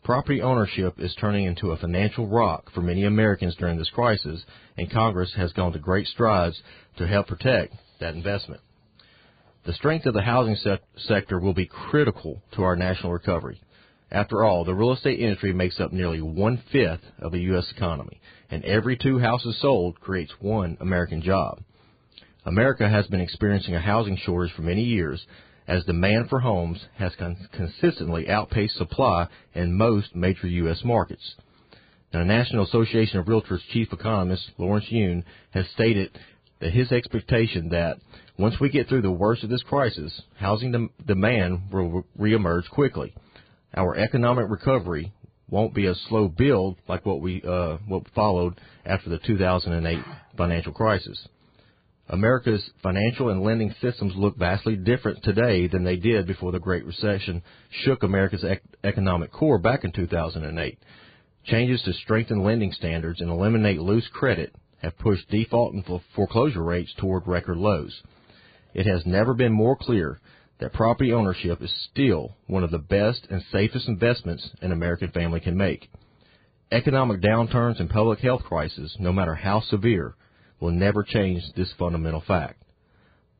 Property 0.06 0.40
ownership 0.40 1.00
is 1.00 1.16
turning 1.16 1.46
into 1.46 1.72
a 1.72 1.76
financial 1.76 2.28
rock 2.28 2.70
for 2.72 2.80
many 2.80 3.02
Americans 3.02 3.56
during 3.56 3.76
this 3.76 3.90
crisis, 3.90 4.40
and 4.78 4.88
Congress 4.88 5.34
has 5.36 5.52
gone 5.52 5.72
to 5.72 5.80
great 5.80 6.06
strides 6.06 6.62
to 6.96 7.08
help 7.08 7.26
protect 7.26 7.74
that 7.98 8.14
investment. 8.14 8.60
The 9.64 9.72
strength 9.72 10.06
of 10.06 10.14
the 10.14 10.22
housing 10.22 10.54
se- 10.54 10.78
sector 10.96 11.40
will 11.40 11.54
be 11.54 11.66
critical 11.66 12.40
to 12.52 12.62
our 12.62 12.76
national 12.76 13.14
recovery. 13.14 13.60
After 14.12 14.44
all, 14.44 14.64
the 14.64 14.76
real 14.76 14.92
estate 14.92 15.18
industry 15.18 15.52
makes 15.52 15.80
up 15.80 15.92
nearly 15.92 16.20
one 16.20 16.62
fifth 16.70 17.02
of 17.18 17.32
the 17.32 17.40
U.S. 17.40 17.66
economy, 17.74 18.20
and 18.48 18.64
every 18.64 18.96
two 18.96 19.18
houses 19.18 19.58
sold 19.60 19.98
creates 19.98 20.32
one 20.38 20.76
American 20.80 21.20
job. 21.20 21.58
America 22.44 22.88
has 22.88 23.08
been 23.08 23.20
experiencing 23.20 23.74
a 23.74 23.80
housing 23.80 24.16
shortage 24.18 24.54
for 24.54 24.62
many 24.62 24.84
years, 24.84 25.26
as 25.66 25.84
demand 25.84 26.28
for 26.28 26.40
homes 26.40 26.78
has 26.96 27.12
con- 27.18 27.48
consistently 27.52 28.28
outpaced 28.28 28.76
supply 28.76 29.28
in 29.54 29.76
most 29.76 30.14
major 30.14 30.46
U.S. 30.46 30.82
markets. 30.84 31.34
Now, 32.12 32.20
the 32.20 32.26
National 32.26 32.64
Association 32.64 33.18
of 33.18 33.26
Realtors 33.26 33.60
chief 33.72 33.92
economist 33.92 34.50
Lawrence 34.58 34.86
Yun 34.90 35.24
has 35.50 35.66
stated 35.74 36.16
that 36.60 36.72
his 36.72 36.92
expectation 36.92 37.70
that 37.70 37.98
once 38.38 38.54
we 38.60 38.68
get 38.68 38.88
through 38.88 39.02
the 39.02 39.10
worst 39.10 39.42
of 39.42 39.50
this 39.50 39.62
crisis, 39.62 40.22
housing 40.36 40.72
dem- 40.72 40.90
demand 41.04 41.70
will 41.72 42.04
re- 42.16 42.32
reemerge 42.32 42.68
quickly. 42.70 43.14
Our 43.74 43.96
economic 43.96 44.48
recovery 44.48 45.12
won't 45.48 45.74
be 45.74 45.86
a 45.86 45.94
slow 46.08 46.28
build 46.28 46.76
like 46.88 47.04
what 47.04 47.20
we 47.20 47.42
uh, 47.42 47.78
what 47.86 48.04
followed 48.14 48.60
after 48.84 49.10
the 49.10 49.18
2008 49.18 49.98
financial 50.36 50.72
crisis. 50.72 51.28
America's 52.08 52.70
financial 52.82 53.30
and 53.30 53.42
lending 53.42 53.74
systems 53.80 54.14
look 54.14 54.36
vastly 54.36 54.76
different 54.76 55.22
today 55.24 55.66
than 55.66 55.82
they 55.82 55.96
did 55.96 56.26
before 56.26 56.52
the 56.52 56.60
Great 56.60 56.84
Recession 56.84 57.42
shook 57.70 58.02
America's 58.02 58.44
ec- 58.44 58.62
economic 58.84 59.32
core 59.32 59.58
back 59.58 59.82
in 59.82 59.90
2008. 59.90 60.78
Changes 61.44 61.82
to 61.82 61.92
strengthen 61.92 62.44
lending 62.44 62.72
standards 62.72 63.20
and 63.20 63.30
eliminate 63.30 63.80
loose 63.80 64.06
credit 64.12 64.54
have 64.82 64.98
pushed 64.98 65.28
default 65.30 65.74
and 65.74 65.84
foreclosure 66.14 66.62
rates 66.62 66.92
toward 66.96 67.26
record 67.26 67.56
lows. 67.56 68.02
It 68.72 68.86
has 68.86 69.04
never 69.04 69.34
been 69.34 69.52
more 69.52 69.76
clear 69.76 70.20
that 70.58 70.72
property 70.72 71.12
ownership 71.12 71.60
is 71.60 71.88
still 71.90 72.36
one 72.46 72.62
of 72.62 72.70
the 72.70 72.78
best 72.78 73.26
and 73.30 73.42
safest 73.50 73.88
investments 73.88 74.50
an 74.62 74.70
American 74.70 75.10
family 75.10 75.40
can 75.40 75.56
make. 75.56 75.90
Economic 76.70 77.20
downturns 77.20 77.80
and 77.80 77.90
public 77.90 78.20
health 78.20 78.42
crises, 78.42 78.96
no 78.98 79.12
matter 79.12 79.34
how 79.34 79.60
severe, 79.60 80.14
will 80.60 80.70
never 80.70 81.02
change 81.02 81.42
this 81.54 81.72
fundamental 81.78 82.22
fact. 82.26 82.62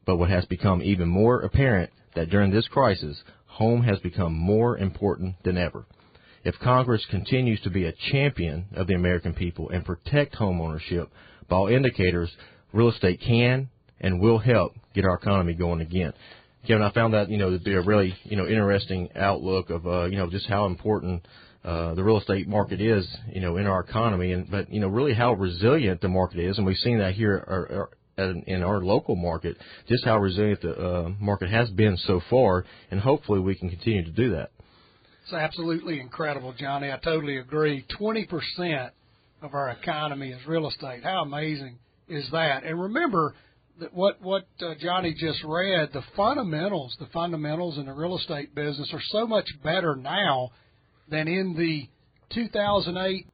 But 0.04 0.16
what 0.16 0.30
has 0.30 0.44
become 0.44 0.82
even 0.82 1.08
more 1.08 1.40
apparent 1.40 1.90
that 2.14 2.30
during 2.30 2.50
this 2.50 2.68
crisis, 2.68 3.16
home 3.46 3.82
has 3.82 3.98
become 4.00 4.34
more 4.34 4.78
important 4.78 5.36
than 5.44 5.58
ever. 5.58 5.86
If 6.44 6.54
Congress 6.60 7.04
continues 7.10 7.60
to 7.62 7.70
be 7.70 7.84
a 7.84 7.94
champion 8.12 8.66
of 8.74 8.86
the 8.86 8.94
American 8.94 9.34
people 9.34 9.70
and 9.70 9.84
protect 9.84 10.36
home 10.36 10.60
ownership, 10.60 11.10
by 11.48 11.56
all 11.56 11.68
indicators, 11.68 12.30
real 12.72 12.90
estate 12.90 13.20
can 13.20 13.68
and 14.00 14.20
will 14.20 14.38
help 14.38 14.74
get 14.94 15.04
our 15.04 15.16
economy 15.16 15.54
going 15.54 15.80
again. 15.80 16.12
Kevin, 16.66 16.82
I 16.82 16.92
found 16.92 17.14
that 17.14 17.30
you 17.30 17.38
know 17.38 17.50
to 17.50 17.58
be 17.58 17.74
a 17.74 17.80
really 17.80 18.14
you 18.24 18.36
know 18.36 18.46
interesting 18.46 19.08
outlook 19.14 19.70
of 19.70 19.86
uh, 19.86 20.04
you 20.04 20.16
know 20.16 20.28
just 20.28 20.46
how 20.46 20.66
important 20.66 21.26
uh, 21.66 21.94
the 21.94 22.04
real 22.04 22.18
estate 22.18 22.46
market 22.46 22.80
is, 22.80 23.04
you 23.32 23.40
know, 23.40 23.56
in 23.56 23.66
our 23.66 23.80
economy, 23.80 24.30
and 24.30 24.48
but 24.48 24.72
you 24.72 24.80
know 24.80 24.86
really 24.86 25.14
how 25.14 25.32
resilient 25.32 26.00
the 26.00 26.08
market 26.08 26.38
is, 26.38 26.58
and 26.58 26.66
we've 26.66 26.76
seen 26.76 26.98
that 26.98 27.14
here 27.14 27.44
our, 27.48 27.88
our, 28.18 28.34
in 28.46 28.62
our 28.62 28.80
local 28.82 29.16
market, 29.16 29.56
just 29.88 30.04
how 30.04 30.16
resilient 30.16 30.62
the 30.62 30.72
uh, 30.72 31.08
market 31.18 31.50
has 31.50 31.68
been 31.70 31.96
so 31.96 32.20
far, 32.30 32.64
and 32.92 33.00
hopefully 33.00 33.40
we 33.40 33.56
can 33.56 33.68
continue 33.68 34.04
to 34.04 34.12
do 34.12 34.30
that. 34.30 34.52
It's 35.24 35.32
absolutely 35.32 35.98
incredible, 35.98 36.54
Johnny. 36.56 36.92
I 36.92 36.98
totally 36.98 37.38
agree. 37.38 37.84
Twenty 37.98 38.26
percent 38.26 38.92
of 39.42 39.52
our 39.52 39.70
economy 39.70 40.30
is 40.30 40.46
real 40.46 40.68
estate. 40.68 41.02
How 41.02 41.22
amazing 41.22 41.78
is 42.08 42.28
that? 42.30 42.62
And 42.62 42.80
remember 42.80 43.34
that 43.80 43.92
what 43.92 44.22
what 44.22 44.46
uh, 44.62 44.74
Johnny 44.80 45.16
just 45.18 45.42
read, 45.42 45.90
the 45.92 46.04
fundamentals, 46.14 46.96
the 47.00 47.08
fundamentals 47.12 47.76
in 47.76 47.86
the 47.86 47.92
real 47.92 48.16
estate 48.16 48.54
business 48.54 48.88
are 48.92 49.02
so 49.08 49.26
much 49.26 49.48
better 49.64 49.96
now 49.96 50.52
than 51.08 51.28
in 51.28 51.54
the 51.56 51.88
2008 52.34 53.26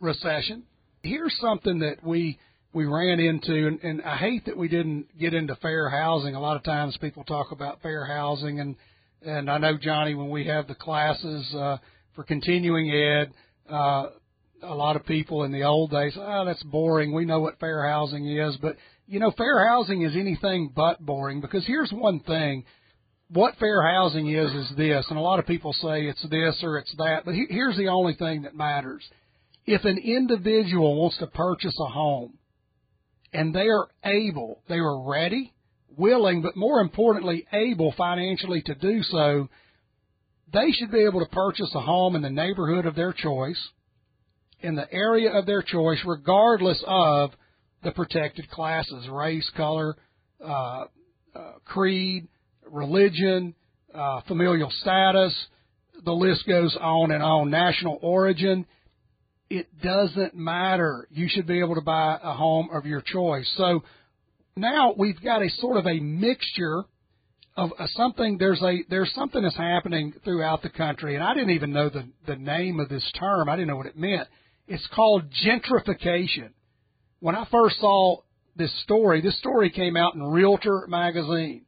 recession. 0.00 0.64
Here's 1.02 1.36
something 1.40 1.80
that 1.80 2.04
we 2.04 2.38
we 2.72 2.84
ran 2.84 3.18
into, 3.18 3.66
and, 3.66 3.80
and 3.82 4.02
I 4.02 4.16
hate 4.16 4.44
that 4.46 4.56
we 4.56 4.68
didn't 4.68 5.18
get 5.18 5.34
into 5.34 5.56
fair 5.56 5.90
housing. 5.90 6.36
A 6.36 6.40
lot 6.40 6.56
of 6.56 6.62
times 6.62 6.96
people 7.00 7.24
talk 7.24 7.50
about 7.50 7.82
fair 7.82 8.04
housing, 8.04 8.60
and 8.60 8.76
and 9.22 9.50
I 9.50 9.58
know 9.58 9.76
Johnny 9.76 10.14
when 10.14 10.30
we 10.30 10.46
have 10.46 10.68
the 10.68 10.74
classes 10.74 11.52
uh, 11.54 11.78
for 12.14 12.24
continuing 12.24 12.90
ed. 12.90 13.32
Uh, 13.68 14.10
a 14.62 14.74
lot 14.74 14.96
of 14.96 15.06
people 15.06 15.44
in 15.44 15.52
the 15.52 15.62
old 15.62 15.90
days, 15.90 16.14
oh, 16.16 16.44
that's 16.44 16.62
boring. 16.64 17.14
We 17.14 17.24
know 17.24 17.40
what 17.40 17.58
fair 17.58 17.86
housing 17.88 18.26
is, 18.26 18.56
but 18.60 18.76
you 19.06 19.18
know, 19.18 19.32
fair 19.36 19.66
housing 19.66 20.02
is 20.02 20.14
anything 20.14 20.70
but 20.74 21.04
boring 21.04 21.40
because 21.40 21.66
here's 21.66 21.90
one 21.92 22.20
thing 22.20 22.64
what 23.32 23.56
fair 23.58 23.82
housing 23.82 24.28
is 24.28 24.50
is 24.52 24.76
this, 24.76 25.06
and 25.08 25.18
a 25.18 25.22
lot 25.22 25.38
of 25.38 25.46
people 25.46 25.72
say 25.72 26.06
it's 26.06 26.22
this 26.28 26.58
or 26.62 26.78
it's 26.78 26.94
that, 26.98 27.24
but 27.24 27.34
he, 27.34 27.46
here's 27.48 27.76
the 27.76 27.88
only 27.88 28.14
thing 28.14 28.42
that 28.42 28.56
matters. 28.56 29.02
If 29.66 29.84
an 29.84 29.98
individual 29.98 30.96
wants 31.00 31.18
to 31.18 31.28
purchase 31.28 31.76
a 31.80 31.86
home 31.86 32.38
and 33.32 33.54
they 33.54 33.68
are 33.68 33.88
able, 34.04 34.62
they 34.68 34.76
are 34.76 35.08
ready, 35.08 35.54
willing, 35.96 36.42
but 36.42 36.56
more 36.56 36.80
importantly, 36.80 37.46
able 37.52 37.94
financially 37.96 38.62
to 38.62 38.74
do 38.74 39.02
so, 39.04 39.48
they 40.52 40.72
should 40.72 40.90
be 40.90 41.04
able 41.04 41.20
to 41.20 41.30
purchase 41.30 41.70
a 41.74 41.80
home 41.80 42.16
in 42.16 42.22
the 42.22 42.30
neighborhood 42.30 42.84
of 42.84 42.96
their 42.96 43.12
choice, 43.12 43.68
in 44.60 44.74
the 44.74 44.92
area 44.92 45.30
of 45.32 45.46
their 45.46 45.62
choice, 45.62 45.98
regardless 46.04 46.82
of 46.84 47.30
the 47.84 47.92
protected 47.92 48.50
classes, 48.50 49.08
race, 49.08 49.48
color, 49.56 49.96
uh, 50.44 50.84
uh, 51.34 51.52
creed, 51.64 52.26
religion, 52.70 53.54
uh, 53.94 54.20
familial 54.26 54.70
status, 54.80 55.34
the 56.04 56.12
list 56.12 56.46
goes 56.46 56.76
on 56.80 57.10
and 57.10 57.22
on, 57.22 57.50
national 57.50 57.98
origin. 58.02 58.66
It 59.48 59.66
doesn't 59.82 60.34
matter. 60.34 61.06
You 61.10 61.28
should 61.28 61.46
be 61.46 61.60
able 61.60 61.74
to 61.74 61.80
buy 61.80 62.18
a 62.22 62.32
home 62.32 62.70
of 62.72 62.86
your 62.86 63.00
choice. 63.00 63.50
So 63.56 63.82
now 64.56 64.94
we've 64.96 65.20
got 65.20 65.42
a 65.42 65.48
sort 65.58 65.76
of 65.76 65.86
a 65.86 65.98
mixture 66.00 66.84
of 67.56 67.70
uh, 67.78 67.86
something. 67.96 68.38
There's 68.38 68.62
a 68.62 68.78
there's 68.88 69.12
something 69.14 69.42
that's 69.42 69.56
happening 69.56 70.14
throughout 70.24 70.62
the 70.62 70.70
country, 70.70 71.14
and 71.14 71.24
I 71.24 71.34
didn't 71.34 71.50
even 71.50 71.72
know 71.72 71.88
the 71.88 72.04
the 72.26 72.36
name 72.36 72.80
of 72.80 72.88
this 72.88 73.08
term. 73.18 73.48
I 73.48 73.56
didn't 73.56 73.68
know 73.68 73.76
what 73.76 73.86
it 73.86 73.98
meant. 73.98 74.28
It's 74.68 74.86
called 74.94 75.24
gentrification. 75.44 76.50
When 77.18 77.34
I 77.34 77.46
first 77.50 77.80
saw 77.80 78.18
this 78.56 78.72
story, 78.82 79.20
this 79.20 79.38
story 79.38 79.70
came 79.70 79.96
out 79.96 80.14
in 80.14 80.22
Realtor 80.22 80.86
magazine. 80.88 81.62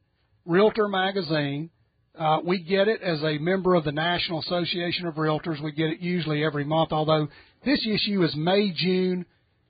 Realtor 0.45 0.87
Magazine. 0.87 1.69
Uh, 2.17 2.39
we 2.45 2.61
get 2.61 2.87
it 2.87 3.01
as 3.01 3.23
a 3.23 3.37
member 3.39 3.75
of 3.75 3.83
the 3.83 3.91
National 3.91 4.39
Association 4.39 5.07
of 5.07 5.15
Realtors. 5.15 5.63
We 5.63 5.71
get 5.71 5.89
it 5.89 5.99
usually 5.99 6.43
every 6.43 6.63
month, 6.63 6.91
although 6.91 7.27
this 7.65 7.85
issue 7.87 8.23
is 8.23 8.35
May, 8.35 8.71
June 8.71 9.25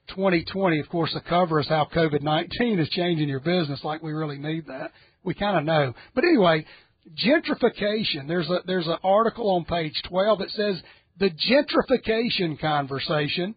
2020. 0.08 0.80
Of 0.80 0.88
course, 0.88 1.12
the 1.14 1.20
cover 1.20 1.60
is 1.60 1.68
how 1.68 1.88
COVID-19 1.94 2.78
is 2.78 2.88
changing 2.90 3.28
your 3.28 3.40
business, 3.40 3.82
like 3.82 4.02
we 4.02 4.12
really 4.12 4.38
need 4.38 4.66
that. 4.66 4.92
We 5.22 5.32
kind 5.34 5.56
of 5.56 5.64
know. 5.64 5.94
But 6.14 6.24
anyway, 6.24 6.66
gentrification. 7.24 8.28
There's 8.28 8.48
a, 8.50 8.58
there's 8.66 8.86
an 8.86 8.98
article 9.02 9.50
on 9.50 9.64
page 9.64 9.94
12 10.08 10.38
that 10.40 10.50
says 10.50 10.82
the 11.18 11.30
gentrification 11.30 12.60
conversation. 12.60 13.54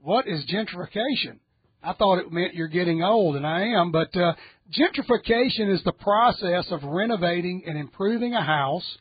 What 0.00 0.28
is 0.28 0.44
gentrification? 0.46 1.38
I 1.82 1.92
thought 1.94 2.18
it 2.18 2.32
meant 2.32 2.54
you're 2.54 2.68
getting 2.68 3.02
old, 3.02 3.36
and 3.36 3.46
I 3.46 3.62
am, 3.62 3.92
but 3.92 4.14
uh, 4.16 4.34
Gentrification 4.72 5.72
is 5.72 5.82
the 5.84 5.92
process 5.92 6.66
of 6.70 6.84
renovating 6.84 7.62
and 7.66 7.78
improving 7.78 8.34
a 8.34 8.44
house 8.44 8.98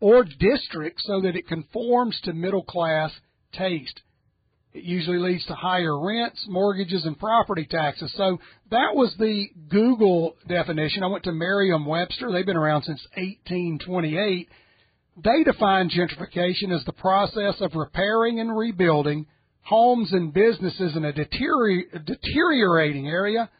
or 0.00 0.24
district 0.24 1.00
so 1.02 1.20
that 1.22 1.36
it 1.36 1.48
conforms 1.48 2.18
to 2.24 2.32
middle 2.32 2.62
class 2.62 3.10
taste. 3.52 4.00
It 4.72 4.84
usually 4.84 5.18
leads 5.18 5.44
to 5.46 5.54
higher 5.54 5.98
rents, 5.98 6.44
mortgages, 6.48 7.04
and 7.04 7.18
property 7.18 7.66
taxes. 7.68 8.12
So 8.16 8.38
that 8.70 8.94
was 8.94 9.12
the 9.18 9.48
Google 9.68 10.36
definition. 10.46 11.02
I 11.02 11.08
went 11.08 11.24
to 11.24 11.32
Merriam-Webster. 11.32 12.30
They've 12.30 12.46
been 12.46 12.56
around 12.56 12.84
since 12.84 13.04
1828. 13.16 14.48
They 15.24 15.42
define 15.42 15.90
gentrification 15.90 16.72
as 16.72 16.84
the 16.84 16.92
process 16.92 17.60
of 17.60 17.74
repairing 17.74 18.38
and 18.38 18.56
rebuilding 18.56 19.26
homes 19.62 20.12
and 20.12 20.32
businesses 20.32 20.96
in 20.96 21.04
a 21.04 21.12
deterior- 21.12 21.98
deteriorating 22.04 23.08
area, 23.08 23.50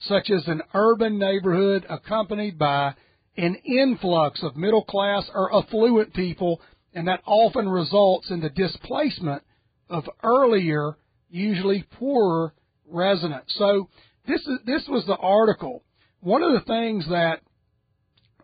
such 0.00 0.30
as 0.30 0.46
an 0.46 0.62
urban 0.74 1.18
neighborhood 1.18 1.84
accompanied 1.88 2.58
by 2.58 2.94
an 3.36 3.56
influx 3.64 4.42
of 4.42 4.56
middle 4.56 4.84
class 4.84 5.28
or 5.34 5.54
affluent 5.54 6.12
people, 6.14 6.60
and 6.94 7.06
that 7.08 7.22
often 7.26 7.68
results 7.68 8.30
in 8.30 8.40
the 8.40 8.50
displacement 8.50 9.42
of 9.88 10.04
earlier, 10.22 10.96
usually 11.30 11.84
poorer 11.98 12.52
residents. 12.86 13.54
So 13.56 13.88
this 14.26 14.40
is 14.40 14.58
this 14.66 14.86
was 14.88 15.04
the 15.06 15.16
article. 15.16 15.82
One 16.20 16.42
of 16.42 16.52
the 16.52 16.66
things 16.66 17.08
that 17.08 17.40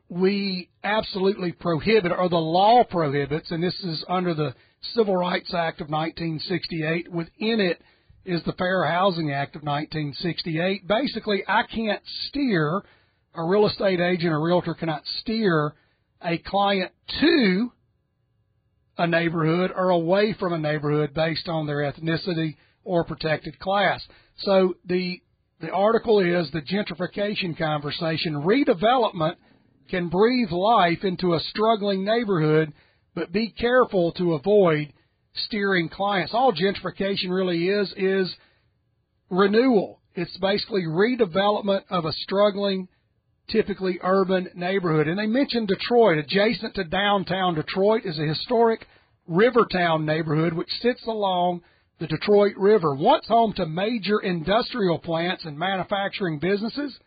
we 0.09 0.71
absolutely 0.85 1.53
prohibit, 1.53 2.13
or 2.13 2.29
the 2.29 2.37
law 2.37 2.85
prohibits, 2.85 3.51
and 3.51 3.63
this 3.63 3.79
is 3.83 4.05
under 4.09 4.35
the 4.35 4.55
Civil 4.95 5.17
Rights 5.17 5.53
Act 5.55 5.81
of 5.81 5.89
1968. 5.89 7.11
Within 7.11 7.61
it 7.61 7.81
is 8.25 8.43
the 8.45 8.53
Fair 8.53 8.85
Housing 8.85 9.33
Act 9.33 9.57
of 9.57 9.63
1968. 9.63 10.87
Basically, 10.87 11.43
I 11.47 11.63
can't 11.65 12.03
steer 12.29 12.83
a 13.35 13.45
real 13.45 13.67
estate 13.67 14.01
agent 14.01 14.33
or 14.33 14.41
realtor 14.41 14.75
cannot 14.75 15.03
steer 15.21 15.75
a 16.23 16.39
client 16.39 16.93
to 17.21 17.73
a 18.97 19.07
neighborhood 19.07 19.73
or 19.75 19.91
away 19.91 20.35
from 20.39 20.53
a 20.53 20.59
neighborhood 20.59 21.13
based 21.15 21.49
on 21.49 21.67
their 21.67 21.79
ethnicity 21.79 22.57
or 22.85 23.05
protected 23.05 23.59
class. 23.59 24.01
So 24.39 24.77
the 24.87 25.21
the 25.61 25.71
article 25.71 26.19
is 26.19 26.51
the 26.51 26.61
gentrification 26.61 27.57
conversation. 27.57 28.43
Redevelopment 28.43 29.37
can 29.89 30.09
breathe 30.09 30.51
life 30.51 31.05
into 31.05 31.35
a 31.35 31.41
struggling 31.41 32.05
neighborhood, 32.05 32.73
but 33.15 33.33
be 33.33 33.51
careful 33.51 34.13
to 34.13 34.35
avoid 34.35 34.93
steering 35.35 35.89
clients. 35.89 36.33
All 36.35 36.53
gentrification 36.53 37.31
really 37.31 37.69
is 37.69 37.93
is 37.97 38.35
renewal. 39.31 40.01
It's 40.15 40.37
basically 40.39 40.83
redevelopment 40.83 41.83
of 41.91 42.05
a 42.05 42.13
struggling 42.13 42.89
typically 43.49 43.99
urban 44.03 44.49
neighborhood. 44.55 45.09
And 45.09 45.19
they 45.19 45.27
mentioned 45.27 45.69
Detroit. 45.69 46.19
Adjacent 46.19 46.75
to 46.77 46.85
downtown 46.85 47.55
Detroit 47.55 48.03
is 48.05 48.19
a 48.19 48.27
historic 48.27 48.87
Rivertown 49.27 50.05
neighborhood 50.05 50.53
which 50.53 50.69
sits 50.83 51.05
along 51.07 51.63
the 51.99 52.07
Detroit 52.07 52.55
River. 52.57 52.95
Once 52.95 53.27
home 53.27 53.53
to 53.55 53.67
major 53.67 54.19
industrial 54.21 54.99
plants 54.99 55.45
and 55.45 55.59
manufacturing 55.59 56.39
businesses, 56.39 56.99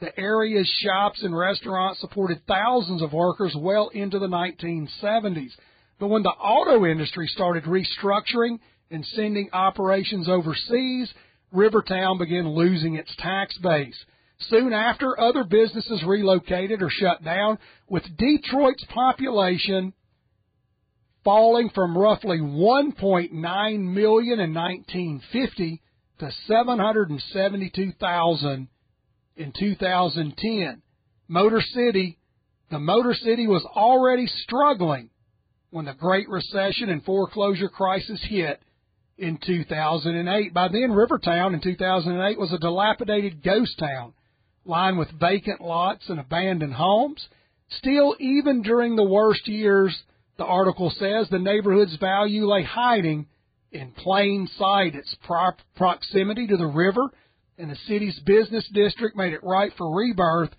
the 0.00 0.18
area's 0.18 0.68
shops 0.82 1.22
and 1.22 1.36
restaurants 1.36 2.00
supported 2.00 2.40
thousands 2.46 3.02
of 3.02 3.12
workers 3.12 3.54
well 3.56 3.88
into 3.90 4.18
the 4.18 4.26
1970s. 4.26 5.52
But 5.98 6.08
when 6.08 6.22
the 6.22 6.30
auto 6.30 6.86
industry 6.86 7.26
started 7.28 7.64
restructuring 7.64 8.58
and 8.90 9.04
sending 9.14 9.50
operations 9.52 10.28
overseas, 10.28 11.12
Rivertown 11.52 12.18
began 12.18 12.48
losing 12.48 12.96
its 12.96 13.14
tax 13.16 13.56
base. 13.58 13.96
Soon 14.48 14.72
after, 14.72 15.20
other 15.20 15.44
businesses 15.44 16.02
relocated 16.04 16.82
or 16.82 16.90
shut 16.90 17.22
down, 17.22 17.58
with 17.88 18.02
Detroit's 18.16 18.84
population 18.92 19.92
falling 21.22 21.70
from 21.70 21.96
roughly 21.96 22.38
1.9 22.38 23.30
million 23.32 24.40
in 24.40 24.52
1950 24.52 25.80
to 26.18 26.32
772,000 26.46 28.68
in 29.36 29.52
2010. 29.52 30.82
Motor 31.28 31.62
City, 31.72 32.18
the 32.70 32.78
Motor 32.78 33.14
City 33.14 33.46
was 33.46 33.64
already 33.64 34.26
struggling 34.26 35.08
when 35.74 35.86
the 35.86 35.92
Great 35.92 36.28
Recession 36.28 36.88
and 36.88 37.02
foreclosure 37.02 37.68
crisis 37.68 38.24
hit 38.28 38.62
in 39.18 39.40
2008. 39.44 40.54
By 40.54 40.68
then, 40.68 40.92
Rivertown 40.92 41.52
in 41.52 41.60
2008 41.60 42.38
was 42.38 42.52
a 42.52 42.60
dilapidated 42.60 43.42
ghost 43.42 43.76
town 43.76 44.12
lined 44.64 44.98
with 44.98 45.10
vacant 45.18 45.60
lots 45.60 46.08
and 46.08 46.20
abandoned 46.20 46.74
homes. 46.74 47.26
Still, 47.70 48.14
even 48.20 48.62
during 48.62 48.94
the 48.94 49.02
worst 49.02 49.48
years, 49.48 49.92
the 50.38 50.44
article 50.44 50.90
says 50.96 51.26
the 51.28 51.40
neighborhood's 51.40 51.96
value 51.96 52.46
lay 52.46 52.62
hiding 52.62 53.26
in 53.72 53.90
plain 53.90 54.48
sight. 54.56 54.94
Its 54.94 55.12
pro- 55.26 55.50
proximity 55.74 56.46
to 56.46 56.56
the 56.56 56.68
river 56.68 57.10
and 57.58 57.68
the 57.68 57.78
city's 57.88 58.20
business 58.20 58.64
district 58.72 59.16
made 59.16 59.32
it 59.32 59.42
ripe 59.42 59.72
for 59.76 59.92
rebirth 59.92 60.50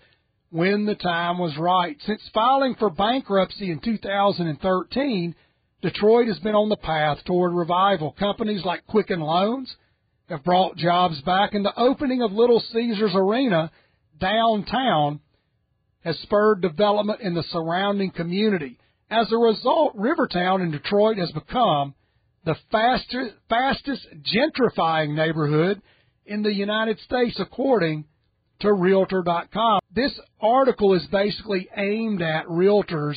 when 0.50 0.86
the 0.86 0.94
time 0.94 1.38
was 1.38 1.56
right. 1.58 1.96
Since 2.06 2.22
filing 2.32 2.74
for 2.78 2.90
bankruptcy 2.90 3.70
in 3.70 3.80
2013, 3.80 5.34
Detroit 5.82 6.28
has 6.28 6.38
been 6.38 6.54
on 6.54 6.68
the 6.68 6.76
path 6.76 7.18
toward 7.24 7.52
revival. 7.52 8.12
Companies 8.18 8.64
like 8.64 8.86
Quicken 8.86 9.20
Loans 9.20 9.74
have 10.28 10.44
brought 10.44 10.76
jobs 10.76 11.20
back, 11.22 11.54
and 11.54 11.64
the 11.64 11.78
opening 11.78 12.22
of 12.22 12.32
Little 12.32 12.62
Caesars 12.72 13.12
Arena 13.14 13.70
downtown 14.18 15.20
has 16.04 16.18
spurred 16.20 16.62
development 16.62 17.20
in 17.20 17.34
the 17.34 17.44
surrounding 17.50 18.10
community. 18.10 18.78
As 19.10 19.30
a 19.32 19.36
result, 19.36 19.92
Rivertown 19.94 20.62
in 20.62 20.70
Detroit 20.70 21.18
has 21.18 21.30
become 21.32 21.94
the 22.44 22.56
fastest, 22.70 23.34
fastest 23.48 24.06
gentrifying 24.22 25.14
neighborhood 25.14 25.82
in 26.24 26.42
the 26.42 26.52
United 26.52 26.98
States, 27.00 27.38
according 27.38 28.04
to 28.60 28.72
Realtor.com. 28.72 29.80
This 29.94 30.18
article 30.40 30.94
is 30.94 31.06
basically 31.10 31.68
aimed 31.76 32.22
at 32.22 32.46
realtors 32.46 33.16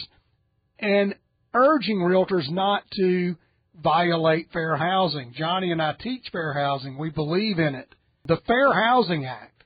and 0.80 1.16
urging 1.54 1.98
realtors 1.98 2.50
not 2.50 2.84
to 2.96 3.36
violate 3.82 4.52
fair 4.52 4.76
housing. 4.76 5.34
Johnny 5.36 5.72
and 5.72 5.82
I 5.82 5.94
teach 5.94 6.26
fair 6.32 6.54
housing. 6.54 6.98
We 6.98 7.10
believe 7.10 7.60
in 7.60 7.76
it. 7.76 7.94
The 8.26 8.42
Fair 8.46 8.74
Housing 8.74 9.26
Act 9.26 9.64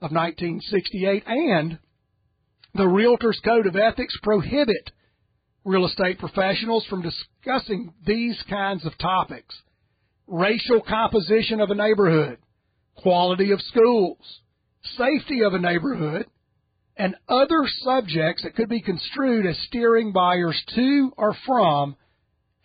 of 0.00 0.12
1968 0.12 1.24
and 1.26 1.78
the 2.74 2.84
Realtors 2.84 3.42
Code 3.44 3.66
of 3.66 3.76
Ethics 3.76 4.16
prohibit 4.22 4.90
real 5.64 5.86
estate 5.86 6.18
professionals 6.18 6.86
from 6.88 7.02
discussing 7.02 7.92
these 8.06 8.40
kinds 8.48 8.86
of 8.86 8.96
topics. 8.98 9.54
Racial 10.26 10.80
composition 10.80 11.60
of 11.60 11.70
a 11.70 11.74
neighborhood, 11.74 12.38
quality 12.96 13.50
of 13.50 13.60
schools, 13.62 14.40
safety 14.96 15.42
of 15.42 15.54
a 15.54 15.58
neighborhood, 15.58 16.26
and 16.96 17.16
other 17.28 17.66
subjects 17.82 18.42
that 18.42 18.54
could 18.54 18.68
be 18.68 18.82
construed 18.82 19.46
as 19.46 19.56
steering 19.68 20.12
buyers 20.12 20.60
to 20.74 21.12
or 21.16 21.34
from 21.46 21.96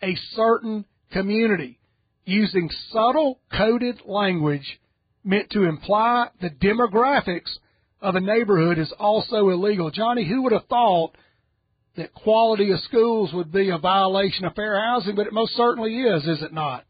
a 0.02 0.14
certain 0.34 0.84
community 1.12 1.78
using 2.24 2.68
subtle 2.90 3.40
coded 3.56 4.00
language 4.04 4.80
meant 5.24 5.50
to 5.50 5.64
imply 5.64 6.28
the 6.40 6.50
demographics 6.50 7.50
of 8.00 8.14
a 8.14 8.20
neighborhood 8.20 8.78
is 8.78 8.92
also 8.98 9.48
illegal. 9.48 9.90
Johnny, 9.90 10.28
who 10.28 10.42
would 10.42 10.52
have 10.52 10.66
thought 10.66 11.16
that 11.96 12.12
quality 12.12 12.72
of 12.72 12.80
schools 12.80 13.32
would 13.32 13.50
be 13.50 13.70
a 13.70 13.78
violation 13.78 14.44
of 14.44 14.54
fair 14.54 14.78
housing, 14.80 15.16
but 15.16 15.26
it 15.26 15.32
most 15.32 15.56
certainly 15.56 15.94
is, 15.94 16.24
is 16.26 16.42
it 16.42 16.52
not? 16.52 16.84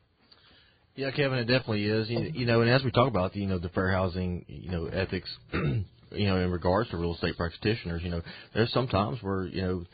Yeah, 0.97 1.11
Kevin, 1.11 1.39
it 1.39 1.45
definitely 1.45 1.85
is. 1.85 2.09
You, 2.09 2.47
know, 2.47 2.63
and 2.63 2.71
as 2.71 2.83
we 2.83 2.91
talk 2.91 3.07
about 3.07 3.37
you 3.37 3.47
know 3.47 3.59
the 3.59 3.69
fair 3.69 3.93
housing, 3.93 4.47
you 4.49 4.71
know, 4.71 4.87
ethics, 4.87 5.29
you 5.53 6.27
know, 6.27 6.41
in 6.41 6.51
regards 6.51 6.89
to 6.91 6.97
real 6.97 7.15
estate 7.15 7.37
practitioners, 7.37 8.03
you 8.03 8.09
know, 8.11 8.23
there's 8.55 8.73
some 8.73 8.89
times 8.89 9.19
where 9.21 9.45
you 9.45 9.61
know 9.61 9.85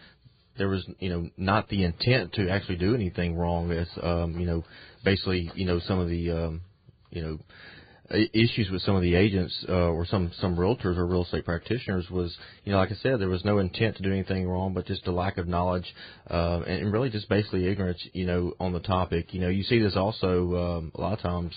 there 0.58 0.68
was 0.68 0.86
you 1.00 1.08
know 1.08 1.28
not 1.36 1.68
the 1.68 1.82
intent 1.82 2.32
to 2.34 2.48
actually 2.48 2.76
do 2.76 2.94
anything 2.94 3.34
wrong. 3.36 3.72
As 3.72 3.88
um, 4.00 4.38
you 4.38 4.46
know, 4.46 4.64
basically, 5.04 5.50
you 5.56 5.66
know, 5.66 5.80
some 5.80 5.98
of 5.98 6.08
the 6.08 6.30
um, 6.30 6.60
you 7.10 7.22
know 7.22 7.38
issues 8.33 8.70
with 8.70 8.83
some 8.83 8.96
of 8.96 9.03
the 9.03 9.14
agents 9.14 9.64
uh, 9.68 9.72
or 9.72 10.07
some 10.07 10.31
some 10.40 10.57
realtors 10.57 10.96
or 10.96 11.07
real 11.07 11.25
estate 11.25 11.44
practitioners 11.44 12.09
was 12.11 12.37
you 12.64 12.72
know 12.72 12.79
like 12.79 12.90
I 12.90 12.96
said 12.96 13.20
there 13.20 13.29
was 13.29 13.44
no 13.44 13.59
intent 13.59 13.96
to 13.96 14.03
do 14.03 14.12
anything 14.12 14.48
wrong 14.48 14.75
but 14.75 14.87
just 14.87 15.07
a 15.07 15.12
lack 15.12 15.38
of 15.38 15.48
knowledge 15.48 15.87
uh, 16.31 16.61
and 16.66 16.92
really 16.92 17.11
just 17.11 17.29
basically 17.29 17.66
ignorance 17.66 18.07
you 18.12 18.27
know 18.27 18.55
on 18.61 18.72
the 18.72 18.81
topic. 18.81 19.33
You 19.33 19.40
know 19.40 19.48
you 19.48 19.62
see 19.62 19.79
this 19.79 19.96
also 19.96 20.57
um, 20.57 20.92
a 20.94 21.01
lot 21.01 21.12
of 21.14 21.20
times 21.20 21.55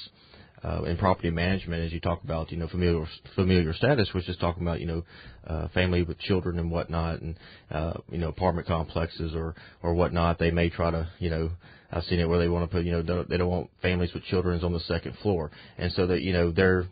uh, 0.65 0.83
in 0.83 0.97
property 0.97 1.29
management, 1.29 1.83
as 1.83 1.93
you 1.93 1.99
talk 1.99 2.23
about, 2.23 2.51
you 2.51 2.57
know, 2.57 2.67
familiar 2.67 3.05
familiar 3.35 3.73
status, 3.73 4.09
which 4.13 4.27
is 4.27 4.37
talking 4.37 4.63
about, 4.63 4.79
you 4.79 4.87
know, 4.87 5.03
uh, 5.45 5.67
family 5.69 6.01
with 6.01 6.17
children 6.19 6.57
and 6.57 6.71
whatnot, 6.71 7.21
and 7.21 7.35
uh, 7.69 7.93
you 8.09 8.17
know, 8.17 8.29
apartment 8.29 8.67
complexes 8.67 9.33
or 9.35 9.53
or 9.83 9.93
whatnot. 9.93 10.39
They 10.39 10.51
may 10.51 10.69
try 10.69 10.91
to, 10.91 11.07
you 11.19 11.29
know, 11.29 11.51
I've 11.91 12.03
seen 12.05 12.19
it 12.19 12.27
where 12.27 12.39
they 12.39 12.49
want 12.49 12.69
to 12.69 12.75
put, 12.75 12.85
you 12.85 12.91
know, 12.91 13.03
don't, 13.03 13.29
they 13.29 13.37
don't 13.37 13.49
want 13.49 13.69
families 13.81 14.13
with 14.13 14.23
children 14.23 14.63
on 14.63 14.73
the 14.73 14.79
second 14.81 15.15
floor, 15.21 15.51
and 15.77 15.91
so 15.93 16.07
that 16.07 16.21
you 16.21 16.33
know 16.33 16.51
they're 16.51 16.87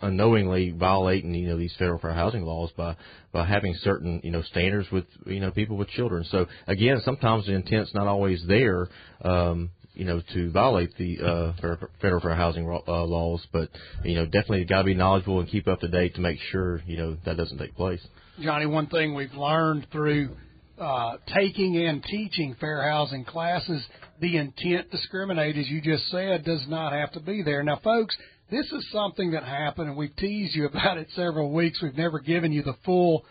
unknowingly 0.00 0.70
violating 0.70 1.34
you 1.34 1.48
know 1.48 1.58
these 1.58 1.74
federal 1.76 1.98
fair 1.98 2.12
housing 2.12 2.44
laws 2.44 2.70
by 2.76 2.94
by 3.32 3.44
having 3.44 3.74
certain 3.82 4.20
you 4.22 4.30
know 4.30 4.42
standards 4.42 4.88
with 4.92 5.04
you 5.26 5.40
know 5.40 5.50
people 5.50 5.76
with 5.76 5.88
children. 5.88 6.24
So 6.30 6.46
again, 6.66 7.00
sometimes 7.04 7.46
the 7.46 7.54
intent's 7.54 7.94
not 7.94 8.06
always 8.06 8.44
there. 8.46 8.88
Um, 9.22 9.70
you 9.98 10.04
know, 10.04 10.22
to 10.32 10.50
violate 10.52 10.96
the 10.96 11.18
uh, 11.18 11.52
federal 12.00 12.20
fair 12.20 12.34
housing 12.34 12.66
uh, 12.66 13.04
laws, 13.04 13.44
but 13.52 13.68
you 14.04 14.14
know, 14.14 14.24
definitely 14.24 14.64
got 14.64 14.78
to 14.78 14.84
be 14.84 14.94
knowledgeable 14.94 15.40
and 15.40 15.48
keep 15.48 15.66
up 15.66 15.80
to 15.80 15.88
date 15.88 16.14
to 16.14 16.20
make 16.20 16.38
sure 16.52 16.80
you 16.86 16.96
know 16.96 17.16
that 17.26 17.36
doesn't 17.36 17.58
take 17.58 17.74
place. 17.74 18.00
Johnny, 18.40 18.66
one 18.66 18.86
thing 18.86 19.14
we've 19.16 19.34
learned 19.34 19.88
through 19.90 20.36
uh, 20.78 21.16
taking 21.34 21.76
and 21.76 22.04
teaching 22.04 22.54
fair 22.60 22.88
housing 22.88 23.24
classes, 23.24 23.84
the 24.20 24.36
intent 24.36 24.88
to 24.92 24.96
discriminate, 24.96 25.56
as 25.56 25.68
you 25.68 25.80
just 25.80 26.08
said, 26.10 26.44
does 26.44 26.64
not 26.68 26.92
have 26.92 27.10
to 27.12 27.20
be 27.20 27.42
there. 27.42 27.64
Now, 27.64 27.80
folks, 27.82 28.16
this 28.52 28.66
is 28.70 28.86
something 28.92 29.32
that 29.32 29.42
happened, 29.42 29.88
and 29.88 29.96
we've 29.96 30.14
teased 30.14 30.54
you 30.54 30.66
about 30.66 30.96
it 30.96 31.08
several 31.16 31.52
weeks. 31.52 31.82
We've 31.82 31.98
never 31.98 32.20
given 32.20 32.52
you 32.52 32.62
the 32.62 32.76
full 32.84 33.24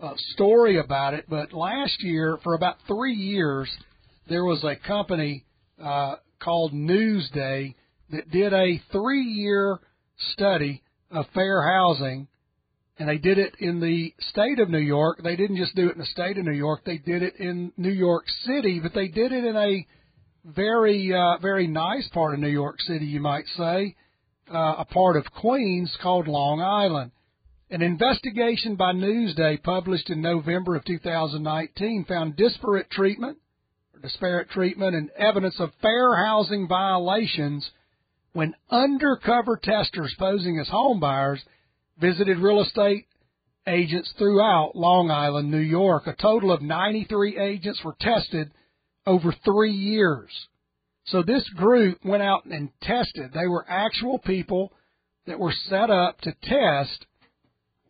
uh, 0.00 0.12
story 0.34 0.78
about 0.78 1.14
it, 1.14 1.24
but 1.28 1.52
last 1.52 2.00
year, 2.04 2.38
for 2.44 2.54
about 2.54 2.76
three 2.86 3.14
years, 3.14 3.68
there 4.28 4.44
was 4.44 4.62
a 4.62 4.76
company 4.86 5.44
uh, 5.82 6.16
called 6.40 6.72
Newsday 6.72 7.74
that 8.10 8.30
did 8.30 8.52
a 8.52 8.80
three-year 8.92 9.78
study 10.32 10.82
of 11.10 11.26
fair 11.34 11.62
housing, 11.62 12.28
and 12.98 13.08
they 13.08 13.18
did 13.18 13.38
it 13.38 13.54
in 13.58 13.80
the 13.80 14.14
state 14.30 14.58
of 14.60 14.68
New 14.68 14.78
York. 14.78 15.20
They 15.22 15.36
didn't 15.36 15.56
just 15.56 15.74
do 15.74 15.88
it 15.88 15.92
in 15.92 15.98
the 15.98 16.06
state 16.06 16.38
of 16.38 16.44
New 16.44 16.52
York; 16.52 16.82
they 16.84 16.98
did 16.98 17.22
it 17.22 17.36
in 17.36 17.72
New 17.76 17.90
York 17.90 18.24
City, 18.44 18.80
but 18.80 18.94
they 18.94 19.08
did 19.08 19.32
it 19.32 19.44
in 19.44 19.56
a 19.56 19.86
very, 20.44 21.12
uh, 21.12 21.38
very 21.38 21.66
nice 21.66 22.08
part 22.12 22.34
of 22.34 22.40
New 22.40 22.48
York 22.48 22.80
City, 22.82 23.06
you 23.06 23.20
might 23.20 23.46
say, 23.56 23.96
uh, 24.52 24.74
a 24.78 24.84
part 24.84 25.16
of 25.16 25.24
Queens 25.32 25.96
called 26.02 26.28
Long 26.28 26.60
Island. 26.60 27.10
An 27.70 27.80
investigation 27.80 28.76
by 28.76 28.92
Newsday 28.92 29.60
published 29.62 30.10
in 30.10 30.20
November 30.20 30.76
of 30.76 30.84
2019 30.84 32.04
found 32.04 32.36
disparate 32.36 32.90
treatment 32.90 33.38
disparate 34.04 34.50
treatment, 34.50 34.94
and 34.94 35.10
evidence 35.16 35.56
of 35.58 35.70
fair 35.80 36.14
housing 36.14 36.68
violations 36.68 37.68
when 38.34 38.54
undercover 38.70 39.58
testers 39.62 40.14
posing 40.18 40.58
as 40.58 40.68
homebuyers 40.68 41.38
visited 41.98 42.38
real 42.38 42.60
estate 42.60 43.06
agents 43.66 44.12
throughout 44.18 44.76
Long 44.76 45.10
Island, 45.10 45.50
New 45.50 45.56
York. 45.56 46.06
A 46.06 46.14
total 46.14 46.52
of 46.52 46.60
93 46.60 47.38
agents 47.38 47.80
were 47.82 47.96
tested 47.98 48.50
over 49.06 49.34
three 49.44 49.72
years. 49.72 50.30
So 51.06 51.22
this 51.22 51.48
group 51.56 51.98
went 52.04 52.22
out 52.22 52.44
and 52.44 52.70
tested. 52.82 53.30
They 53.32 53.46
were 53.46 53.64
actual 53.68 54.18
people 54.18 54.72
that 55.26 55.38
were 55.38 55.54
set 55.68 55.90
up 55.90 56.20
to 56.22 56.34
test 56.42 57.06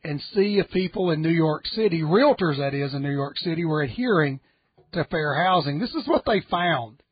and 0.04 0.22
see 0.32 0.58
if 0.58 0.70
people 0.70 1.10
in 1.10 1.22
New 1.22 1.30
York 1.30 1.66
City, 1.68 2.02
realtors 2.02 2.58
that 2.58 2.74
is 2.74 2.94
in 2.94 3.02
New 3.02 3.10
York 3.10 3.38
City, 3.38 3.64
were 3.64 3.82
adhering 3.82 4.38
to 4.94 5.04
fair 5.04 5.34
housing. 5.44 5.78
This 5.78 5.94
is 5.94 6.06
what 6.06 6.24
they 6.26 6.40
found. 6.50 7.02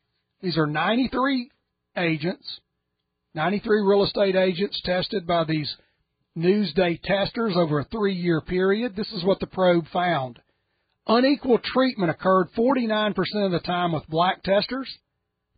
These 0.40 0.56
are 0.56 0.66
93 0.66 1.50
agents, 1.96 2.60
93 3.34 3.82
real 3.82 4.04
estate 4.04 4.34
agents 4.34 4.80
tested 4.84 5.26
by 5.26 5.44
these 5.44 5.72
Newsday 6.36 7.00
testers 7.02 7.54
over 7.56 7.80
a 7.80 7.84
three 7.84 8.14
year 8.14 8.40
period. 8.40 8.96
This 8.96 9.12
is 9.12 9.24
what 9.24 9.38
the 9.40 9.46
probe 9.46 9.86
found. 9.92 10.38
Unequal 11.06 11.58
treatment 11.62 12.10
occurred 12.10 12.48
49% 12.56 13.14
of 13.44 13.52
the 13.52 13.60
time 13.60 13.92
with 13.92 14.06
black 14.08 14.42
testers, 14.42 14.88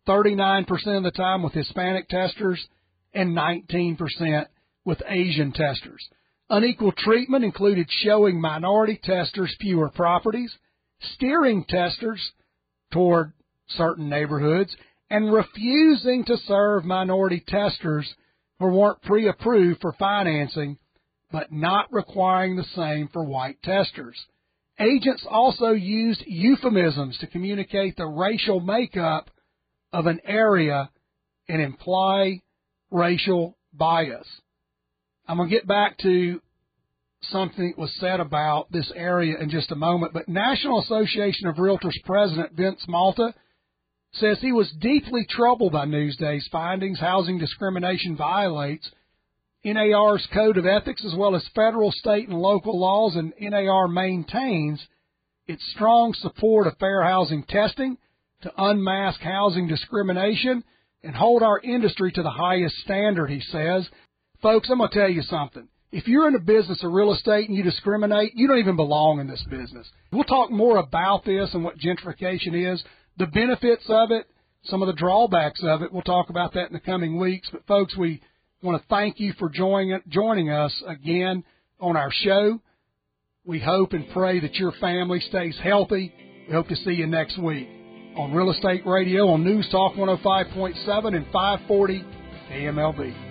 39% 0.07 0.67
of 0.97 1.03
the 1.03 1.11
time 1.11 1.43
with 1.43 1.53
Hispanic 1.53 2.09
testers, 2.09 2.67
and 3.13 3.37
19% 3.37 4.45
with 4.83 5.01
Asian 5.07 5.51
testers. 5.51 6.07
Unequal 6.49 6.91
treatment 6.97 7.43
included 7.43 7.87
showing 7.89 8.39
minority 8.39 8.99
testers 9.03 9.55
fewer 9.59 9.89
properties, 9.89 10.55
steering 11.01 11.65
testers 11.65 12.21
toward 12.91 13.33
certain 13.69 14.09
neighborhoods 14.09 14.75
and 15.09 15.31
refusing 15.31 16.25
to 16.25 16.37
serve 16.47 16.85
minority 16.85 17.43
testers 17.47 18.11
who 18.59 18.67
weren't 18.67 19.01
pre-approved 19.01 19.81
for 19.81 19.93
financing, 19.93 20.77
but 21.31 21.51
not 21.51 21.91
requiring 21.91 22.55
the 22.55 22.65
same 22.75 23.09
for 23.11 23.23
white 23.23 23.61
testers. 23.63 24.17
Agents 24.79 25.25
also 25.29 25.69
used 25.69 26.23
euphemisms 26.25 27.17
to 27.19 27.27
communicate 27.27 27.95
the 27.95 28.05
racial 28.05 28.59
makeup 28.59 29.29
of 29.93 30.05
an 30.05 30.19
area 30.25 30.89
and 31.47 31.61
imply 31.61 32.41
racial 32.91 33.57
bias. 33.73 34.27
I'm 35.27 35.37
going 35.37 35.49
to 35.49 35.55
get 35.55 35.67
back 35.67 35.97
to 35.99 36.41
something 37.21 37.73
was 37.77 37.93
said 37.99 38.19
about 38.19 38.71
this 38.71 38.91
area 38.95 39.37
in 39.39 39.49
just 39.49 39.71
a 39.71 39.75
moment, 39.75 40.13
but 40.13 40.27
National 40.27 40.79
Association 40.79 41.47
of 41.47 41.55
Realtors 41.55 42.01
President 42.05 42.53
Vince 42.53 42.83
Malta 42.87 43.33
says 44.13 44.37
he 44.39 44.51
was 44.51 44.71
deeply 44.79 45.25
troubled 45.29 45.73
by 45.73 45.85
Newsday's 45.85 46.47
findings. 46.51 46.99
Housing 46.99 47.37
discrimination 47.37 48.15
violates 48.15 48.89
NAR's 49.65 50.25
code 50.33 50.57
of 50.57 50.65
ethics 50.65 51.03
as 51.05 51.15
well 51.15 51.35
as 51.35 51.47
federal, 51.55 51.91
state, 51.91 52.29
and 52.29 52.37
local 52.37 52.79
laws, 52.79 53.15
and 53.15 53.33
NAR 53.39 53.87
maintains 53.87 54.85
its 55.47 55.63
strong 55.75 56.13
support 56.13 56.67
of 56.67 56.77
fair 56.77 57.03
housing 57.03 57.43
testing 57.43 57.97
to 58.41 58.51
unmask 58.57 59.19
housing 59.21 59.67
discrimination 59.67 60.63
and 61.03 61.15
hold 61.15 61.43
our 61.43 61.59
industry 61.59 62.11
to 62.11 62.23
the 62.23 62.29
highest 62.29 62.75
standard, 62.77 63.27
he 63.29 63.41
says. 63.41 63.87
Folks, 64.41 64.69
I'm 64.69 64.77
going 64.77 64.89
to 64.89 64.99
tell 64.99 65.09
you 65.09 65.23
something 65.23 65.67
if 65.91 66.07
you're 66.07 66.27
in 66.27 66.33
the 66.33 66.39
business 66.39 66.83
of 66.83 66.91
real 66.91 67.13
estate 67.13 67.47
and 67.47 67.57
you 67.57 67.63
discriminate, 67.63 68.33
you 68.35 68.47
don't 68.47 68.59
even 68.59 68.75
belong 68.75 69.19
in 69.19 69.27
this 69.27 69.43
business. 69.49 69.87
We'll 70.11 70.23
talk 70.23 70.51
more 70.51 70.77
about 70.77 71.25
this 71.25 71.53
and 71.53 71.63
what 71.63 71.77
gentrification 71.77 72.73
is, 72.73 72.83
the 73.17 73.27
benefits 73.27 73.85
of 73.87 74.11
it, 74.11 74.27
some 74.65 74.81
of 74.81 74.87
the 74.87 74.93
drawbacks 74.93 75.61
of 75.63 75.81
it. 75.81 75.93
We'll 75.93 76.01
talk 76.01 76.29
about 76.29 76.53
that 76.53 76.67
in 76.67 76.73
the 76.73 76.79
coming 76.79 77.19
weeks. 77.19 77.47
But 77.51 77.65
folks, 77.67 77.95
we 77.95 78.21
want 78.61 78.81
to 78.81 78.87
thank 78.87 79.19
you 79.19 79.33
for 79.39 79.49
joining 79.49 79.99
joining 80.09 80.49
us 80.49 80.73
again 80.87 81.43
on 81.79 81.95
our 81.95 82.11
show. 82.11 82.59
We 83.45 83.59
hope 83.59 83.93
and 83.93 84.09
pray 84.11 84.39
that 84.39 84.55
your 84.55 84.71
family 84.73 85.19
stays 85.19 85.57
healthy. 85.63 86.13
We 86.47 86.53
hope 86.53 86.67
to 86.69 86.75
see 86.75 86.93
you 86.93 87.05
next 87.05 87.37
week 87.37 87.69
on 88.17 88.33
Real 88.33 88.51
Estate 88.51 88.85
Radio 88.85 89.27
on 89.29 89.43
News 89.43 89.67
Talk 89.71 89.93
105.7 89.93 91.15
and 91.15 91.25
540 91.31 92.03
KMLB 92.51 93.24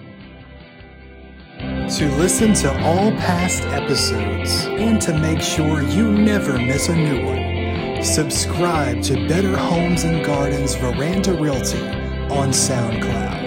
to 1.90 2.10
listen 2.16 2.54
to 2.54 2.82
all 2.82 3.10
past 3.12 3.62
episodes 3.64 4.64
and 4.64 5.00
to 5.02 5.16
make 5.18 5.40
sure 5.40 5.82
you 5.82 6.10
never 6.10 6.58
miss 6.58 6.88
a 6.88 6.96
new 6.96 7.26
one. 7.26 8.02
Subscribe 8.02 9.02
to 9.02 9.28
Better 9.28 9.54
Homes 9.54 10.04
and 10.04 10.24
Gardens 10.24 10.74
Veranda 10.74 11.34
Realty 11.34 11.86
on 12.30 12.50
SoundCloud. 12.50 13.43